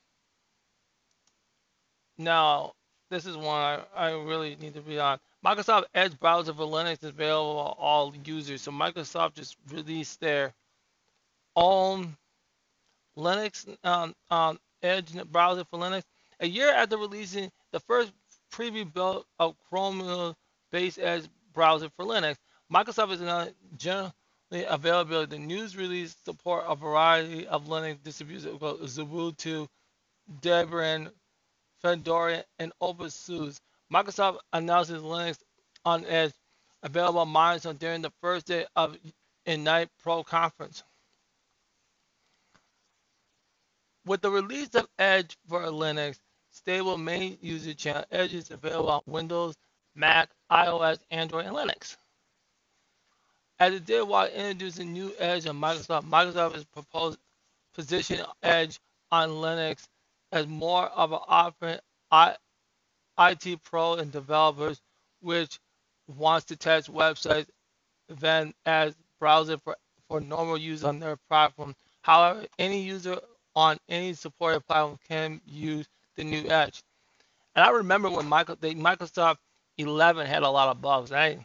Now, 2.18 2.74
this 3.12 3.28
is 3.28 3.38
one 3.38 3.48
I, 3.48 3.82
I 3.96 4.12
really 4.14 4.56
need 4.60 4.74
to 4.74 4.82
be 4.82 5.00
on. 5.00 5.20
Microsoft 5.46 5.86
Edge 5.94 6.20
browser 6.20 6.54
for 6.54 6.66
Linux 6.66 7.04
is 7.04 7.10
available 7.10 7.64
to 7.64 7.82
all 7.82 8.14
users. 8.26 8.62
So 8.62 8.72
Microsoft 8.72 9.36
just 9.36 9.56
released 9.72 10.20
their 10.20 10.54
own 11.56 12.18
Linux 13.18 13.66
um, 13.84 14.14
um, 14.30 14.60
Edge 14.84 15.14
browser 15.32 15.64
for 15.64 15.80
Linux. 15.80 16.04
A 16.42 16.48
year 16.48 16.72
after 16.72 16.98
releasing 16.98 17.52
the 17.72 17.80
first 17.80 18.12
preview 18.52 18.92
build 18.92 19.26
of 19.40 19.56
Chromium-based 19.70 21.00
Edge 21.00 21.26
browser 21.54 21.90
for 21.96 22.06
Linux, 22.06 22.36
Microsoft 22.72 23.14
is 23.14 23.22
now 23.22 23.48
generally 23.78 24.12
available. 24.68 25.26
The 25.26 25.40
news 25.40 25.76
release 25.76 26.16
support 26.24 26.66
a 26.68 26.76
variety 26.76 27.48
of 27.48 27.68
Linux 27.68 28.04
distributions, 28.04 28.60
Ubuntu, 28.62 29.68
Debian, 30.42 31.12
Fedora, 31.82 32.44
and 32.60 32.72
OpenSUSE. 32.82 33.60
Microsoft 33.92 34.40
announces 34.54 35.02
Linux 35.02 35.40
on 35.86 36.06
Edge 36.06 36.34
available 36.84 37.20
on 37.20 37.30
Microsoft 37.30 37.80
during 37.80 38.02
the 38.02 38.12
first 38.22 38.46
day 38.48 38.66
of 38.76 38.98
Ignite 39.46 39.90
Pro 40.02 40.24
conference. 40.24 40.84
With 44.06 44.22
the 44.22 44.32
release 44.32 44.74
of 44.76 44.88
Edge 44.98 45.38
for 45.48 45.62
Linux, 45.62 46.20
stable 46.52 46.98
main 46.98 47.38
user 47.42 47.74
channel, 47.74 48.06
Edge 48.12 48.34
is 48.34 48.52
available 48.52 48.90
on 48.90 49.02
Windows, 49.06 49.56
Mac, 49.96 50.30
iOS, 50.52 51.00
Android, 51.12 51.46
and 51.46 51.56
Linux. 51.56 51.98
As 53.60 53.74
it 53.74 53.86
did 53.86 54.08
while 54.08 54.28
introducing 54.28 54.94
new 54.94 55.14
Edge 55.20 55.46
on 55.48 55.60
Microsoft, 55.60 56.10
Microsoft 56.10 56.56
is 56.56 56.64
proposed 56.66 57.20
position 57.74 58.24
Edge 58.42 58.80
on 59.12 59.30
Linux 59.30 59.88
as 60.32 60.48
more 60.48 60.86
of 60.86 61.12
an 61.12 61.20
offering 61.28 61.80
IT 63.20 63.64
pro 63.64 63.96
and 63.96 64.12
developers 64.12 64.82
which 65.22 65.60
wants 66.08 66.46
to 66.48 66.56
test 66.56 66.92
websites 66.92 67.48
than 68.10 68.54
as 68.66 68.96
browser 69.20 69.58
for, 69.58 69.76
for 70.08 70.22
normal 70.22 70.58
use 70.58 70.84
on 70.84 71.00
their 71.00 71.18
platform. 71.30 71.76
However, 72.02 72.46
any 72.60 72.82
user 72.82 73.20
on 73.56 73.78
any 73.90 74.14
supported 74.14 74.66
platform 74.68 75.00
can 75.08 75.42
use 75.46 75.88
the 76.16 76.24
new 76.24 76.50
Edge. 76.50 76.82
And 77.56 77.66
I 77.66 77.72
remember 77.72 78.10
when 78.10 78.28
Michael, 78.28 78.58
the 78.60 78.76
Microsoft 78.76 79.38
11 79.78 80.28
had 80.28 80.44
a 80.44 80.50
lot 80.50 80.70
of 80.70 80.82
bugs, 80.82 81.12
right? 81.12 81.40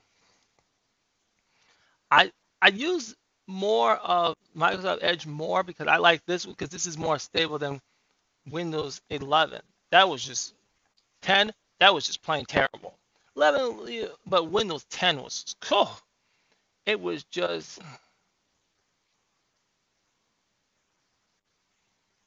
I 2.11 2.33
I 2.62 2.68
use 2.68 3.14
more 3.47 3.97
of 3.97 4.37
Microsoft 4.57 5.01
Edge 5.03 5.27
more 5.27 5.62
because 5.62 5.89
I 5.89 5.97
like 5.99 6.25
this 6.27 6.47
because 6.47 6.70
this 6.70 6.87
is 6.87 6.97
more 6.99 7.18
stable 7.18 7.59
than 7.59 7.81
Windows 8.51 9.01
11. 9.11 9.61
That 9.91 10.09
was 10.09 10.25
just 10.25 10.55
10. 11.22 11.53
That 11.81 11.95
was 11.95 12.07
just 12.07 12.22
plain 12.22 12.45
terrible. 12.45 12.95
11, 13.37 14.09
but 14.27 14.51
Windows 14.51 14.85
10 14.91 15.22
was 15.22 15.57
cool. 15.61 15.91
It 16.87 17.01
was 17.01 17.25
just 17.25 17.81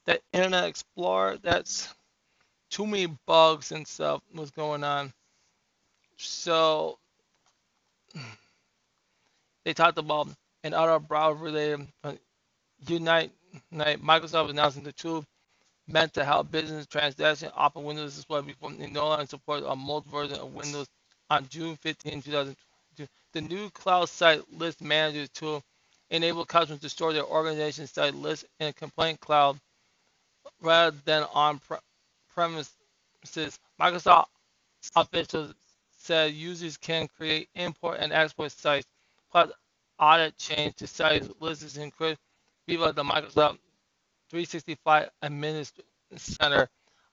that 0.06 0.22
Internet 0.34 0.66
Explorer, 0.66 1.38
that's 1.41 1.93
too 2.70 2.86
many 2.86 3.08
bugs 3.26 3.72
and 3.72 3.88
stuff 3.88 4.22
was 4.34 4.52
going 4.52 4.84
on. 4.84 5.14
So 6.18 6.98
they 9.64 9.74
talked 9.74 9.98
about 9.98 10.30
an 10.64 10.74
other 10.74 11.00
browser 11.00 11.36
related 11.36 11.88
Unite, 12.88 13.32
Microsoft 13.74 14.50
announcing 14.50 14.84
the 14.84 14.91
tool 14.91 15.24
meant 15.88 16.16
health 16.16 16.52
business 16.52 16.86
transaction 16.86 17.52
open 17.58 17.84
Windows 17.84 18.16
display 18.16 18.42
before 18.42 18.72
it 18.74 18.92
no 18.92 19.08
longer 19.08 19.26
support 19.26 19.64
a 19.66 19.76
multi 19.76 20.10
version 20.10 20.38
of 20.38 20.54
Windows 20.54 20.88
on 21.30 21.48
June 21.50 21.76
15, 21.78 22.22
2022. 22.22 23.08
The 23.34 23.42
new 23.42 23.70
cloud 23.70 24.10
site 24.10 24.42
list 24.52 24.82
manager 24.82 25.28
tool 25.28 25.64
enabled 26.10 26.48
customers 26.48 26.82
to 26.82 26.90
store 26.90 27.14
their 27.14 27.26
organization 27.26 27.88
site 27.88 28.16
list 28.16 28.46
in 28.60 28.68
a 28.68 28.74
complaint 28.74 29.20
cloud 29.20 29.60
rather 30.62 30.96
than 31.06 31.24
on 31.34 31.62
premises. 32.34 32.72
Microsoft 33.80 34.28
officials 34.96 35.54
said 35.98 36.34
users 36.34 36.78
can 36.78 37.08
create, 37.08 37.50
import, 37.56 37.98
and 38.00 38.14
export 38.14 38.52
sites, 38.52 38.88
plus 39.32 39.52
audit 40.00 40.38
change 40.38 40.76
to 40.76 40.88
sites 40.88 41.30
lists 41.40 41.78
and 41.78 41.94
create 41.94 42.18
via 42.68 42.94
the 42.94 43.04
Microsoft 43.04 43.58
365 44.30 45.10
Administrator 45.22 45.88
Center. 46.16 46.70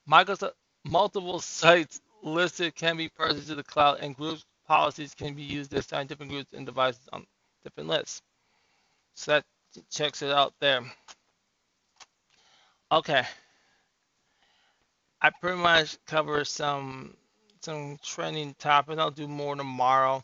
Microsoft 0.09 0.53
multiple 0.85 1.41
sites 1.41 2.01
listed 2.23 2.75
can 2.75 2.97
be 2.97 3.09
purchased 3.09 3.49
to 3.49 3.55
the 3.55 3.62
cloud, 3.62 3.99
and 4.01 4.17
groups 4.17 4.45
policies 4.67 5.15
can 5.15 5.35
be 5.35 5.43
used 5.43 5.71
to 5.71 5.79
assign 5.79 6.07
different 6.07 6.33
groups 6.33 6.53
and 6.53 6.67
devices 6.67 7.09
on 7.12 7.27
different 7.62 7.89
lists. 7.89 8.23
So 9.15 9.33
that 9.33 9.45
checks 9.91 10.23
it 10.23 10.31
out 10.31 10.55
there. 10.61 10.83
Okay. 12.93 13.25
I 15.21 15.31
pretty 15.31 15.59
much 15.59 15.97
cover 16.07 16.45
some 16.45 17.17
some 17.61 17.99
trending 18.03 18.55
topics. 18.59 18.99
I'll 19.01 19.11
do 19.11 19.27
more 19.27 19.57
tomorrow. 19.57 20.23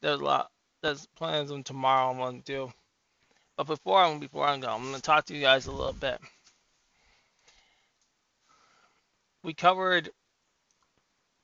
There's 0.00 0.20
a 0.20 0.24
lot. 0.24 0.50
There's 0.82 1.06
plans 1.16 1.50
on 1.50 1.62
tomorrow 1.62 2.10
I'm 2.10 2.18
gonna 2.18 2.40
do. 2.42 2.72
But 3.56 3.66
before 3.66 3.98
I 3.98 4.16
before 4.18 4.46
I 4.46 4.56
go, 4.58 4.68
I'm 4.68 4.84
gonna 4.84 5.00
talk 5.00 5.26
to 5.26 5.34
you 5.34 5.40
guys 5.40 5.66
a 5.66 5.72
little 5.72 5.92
bit. 5.92 6.20
We 9.42 9.54
covered 9.54 10.10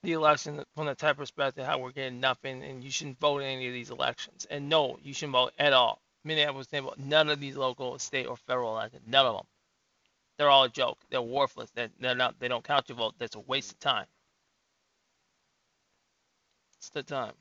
the 0.02 0.12
election 0.12 0.64
from 0.74 0.86
the 0.86 0.94
type 0.94 1.18
perspective 1.18 1.66
how 1.66 1.78
we're 1.78 1.92
getting 1.92 2.20
nothing 2.20 2.62
and 2.64 2.82
you 2.82 2.90
shouldn't 2.90 3.20
vote 3.20 3.42
in 3.42 3.48
any 3.48 3.66
of 3.66 3.74
these 3.74 3.90
elections. 3.90 4.46
And 4.50 4.68
no, 4.68 4.98
you 5.02 5.12
shouldn't 5.12 5.32
vote 5.34 5.52
at 5.58 5.72
all. 5.72 6.00
Minneapolis, 6.24 6.68
none 6.98 7.28
of 7.28 7.40
these 7.40 7.56
local, 7.56 7.98
state, 7.98 8.26
or 8.26 8.36
federal 8.36 8.72
elections, 8.72 9.02
none 9.06 9.26
of 9.26 9.36
them. 9.36 9.46
They're 10.36 10.50
all 10.50 10.64
a 10.64 10.68
joke. 10.70 10.98
They're 11.11 11.20
worthless. 11.22 11.70
They're, 11.74 11.90
they're 12.00 12.14
not. 12.14 12.38
They 12.38 12.48
don't 12.48 12.64
count 12.64 12.88
your 12.88 12.96
vote. 12.96 13.14
That's 13.18 13.36
a 13.36 13.40
waste 13.40 13.72
of 13.72 13.80
time. 13.80 14.06
It's 16.78 16.90
the 16.90 17.02
time. 17.02 17.32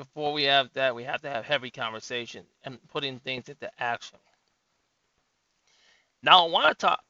Before 0.00 0.32
we 0.32 0.44
have 0.44 0.72
that, 0.74 0.94
we 0.94 1.04
have 1.04 1.22
to 1.22 1.30
have 1.30 1.44
heavy 1.44 1.70
conversation 1.70 2.44
and 2.64 2.78
putting 2.88 3.18
things 3.20 3.48
into 3.50 3.70
action. 3.78 4.18
Now, 6.22 6.46
I 6.46 6.50
want 6.50 6.78
to 6.78 6.86
talk. 6.86 7.00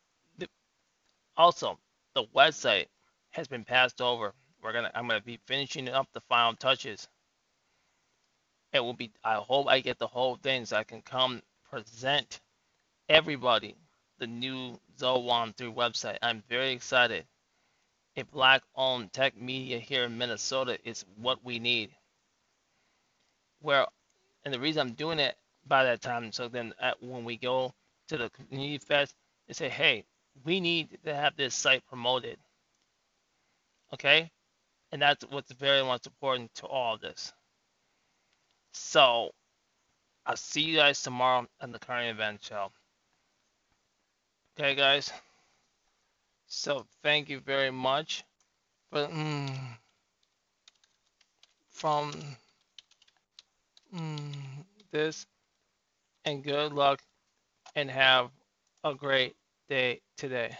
Also, 1.36 1.78
the 2.14 2.24
website 2.36 2.86
has 3.30 3.48
been 3.48 3.64
passed 3.64 4.02
over. 4.02 4.34
We're 4.62 4.72
gonna. 4.72 4.90
I'm 4.94 5.08
gonna 5.08 5.22
be 5.22 5.38
finishing 5.46 5.88
up 5.88 6.08
the 6.12 6.20
final 6.22 6.54
touches 6.54 7.08
it 8.72 8.80
will 8.80 8.94
be 8.94 9.10
i 9.24 9.34
hope 9.34 9.66
i 9.68 9.80
get 9.80 9.98
the 9.98 10.06
whole 10.06 10.36
thing 10.36 10.64
so 10.64 10.76
i 10.76 10.84
can 10.84 11.02
come 11.02 11.42
present 11.70 12.40
everybody 13.08 13.76
the 14.20 14.26
new 14.26 14.78
Zowan 14.98 15.56
3 15.56 15.68
website. 15.72 16.18
I'm 16.22 16.42
very 16.48 16.72
excited. 16.72 17.26
A 18.16 18.24
black 18.24 18.62
owned 18.76 19.12
tech 19.12 19.36
media 19.36 19.78
here 19.78 20.04
in 20.04 20.18
Minnesota 20.18 20.78
is 20.84 21.04
what 21.16 21.44
we 21.44 21.58
need. 21.58 21.90
Where, 23.60 23.86
and 24.44 24.52
the 24.52 24.60
reason 24.60 24.80
I'm 24.80 24.94
doing 24.94 25.18
it 25.18 25.36
by 25.66 25.84
that 25.84 26.00
time, 26.00 26.32
so 26.32 26.48
then 26.48 26.72
at, 26.80 27.02
when 27.02 27.24
we 27.24 27.36
go 27.36 27.72
to 28.08 28.18
the 28.18 28.30
community 28.30 28.78
fest, 28.78 29.14
they 29.46 29.54
say, 29.54 29.68
hey, 29.68 30.04
we 30.44 30.60
need 30.60 30.98
to 31.04 31.14
have 31.14 31.36
this 31.36 31.54
site 31.54 31.86
promoted. 31.88 32.38
Okay? 33.92 34.30
And 34.92 35.02
that's 35.02 35.24
what's 35.30 35.52
very 35.52 35.82
much 35.82 36.06
important 36.06 36.54
to 36.56 36.66
all 36.66 36.94
of 36.94 37.00
this. 37.00 37.32
So 38.72 39.32
I'll 40.26 40.36
see 40.36 40.62
you 40.62 40.76
guys 40.76 41.02
tomorrow 41.02 41.46
on 41.60 41.72
the 41.72 41.78
current 41.78 42.10
event 42.10 42.42
show. 42.42 42.70
Okay, 44.58 44.74
guys. 44.74 45.12
So 46.46 46.84
thank 47.02 47.28
you 47.28 47.40
very 47.40 47.70
much 47.70 48.24
for 48.90 49.06
mm, 49.06 49.50
from 51.70 52.12
Mm, 53.94 54.64
this 54.90 55.26
and 56.24 56.42
good 56.44 56.72
luck 56.72 57.00
and 57.76 57.90
have 57.90 58.30
a 58.84 58.94
great 58.94 59.36
day 59.68 60.00
today. 60.16 60.56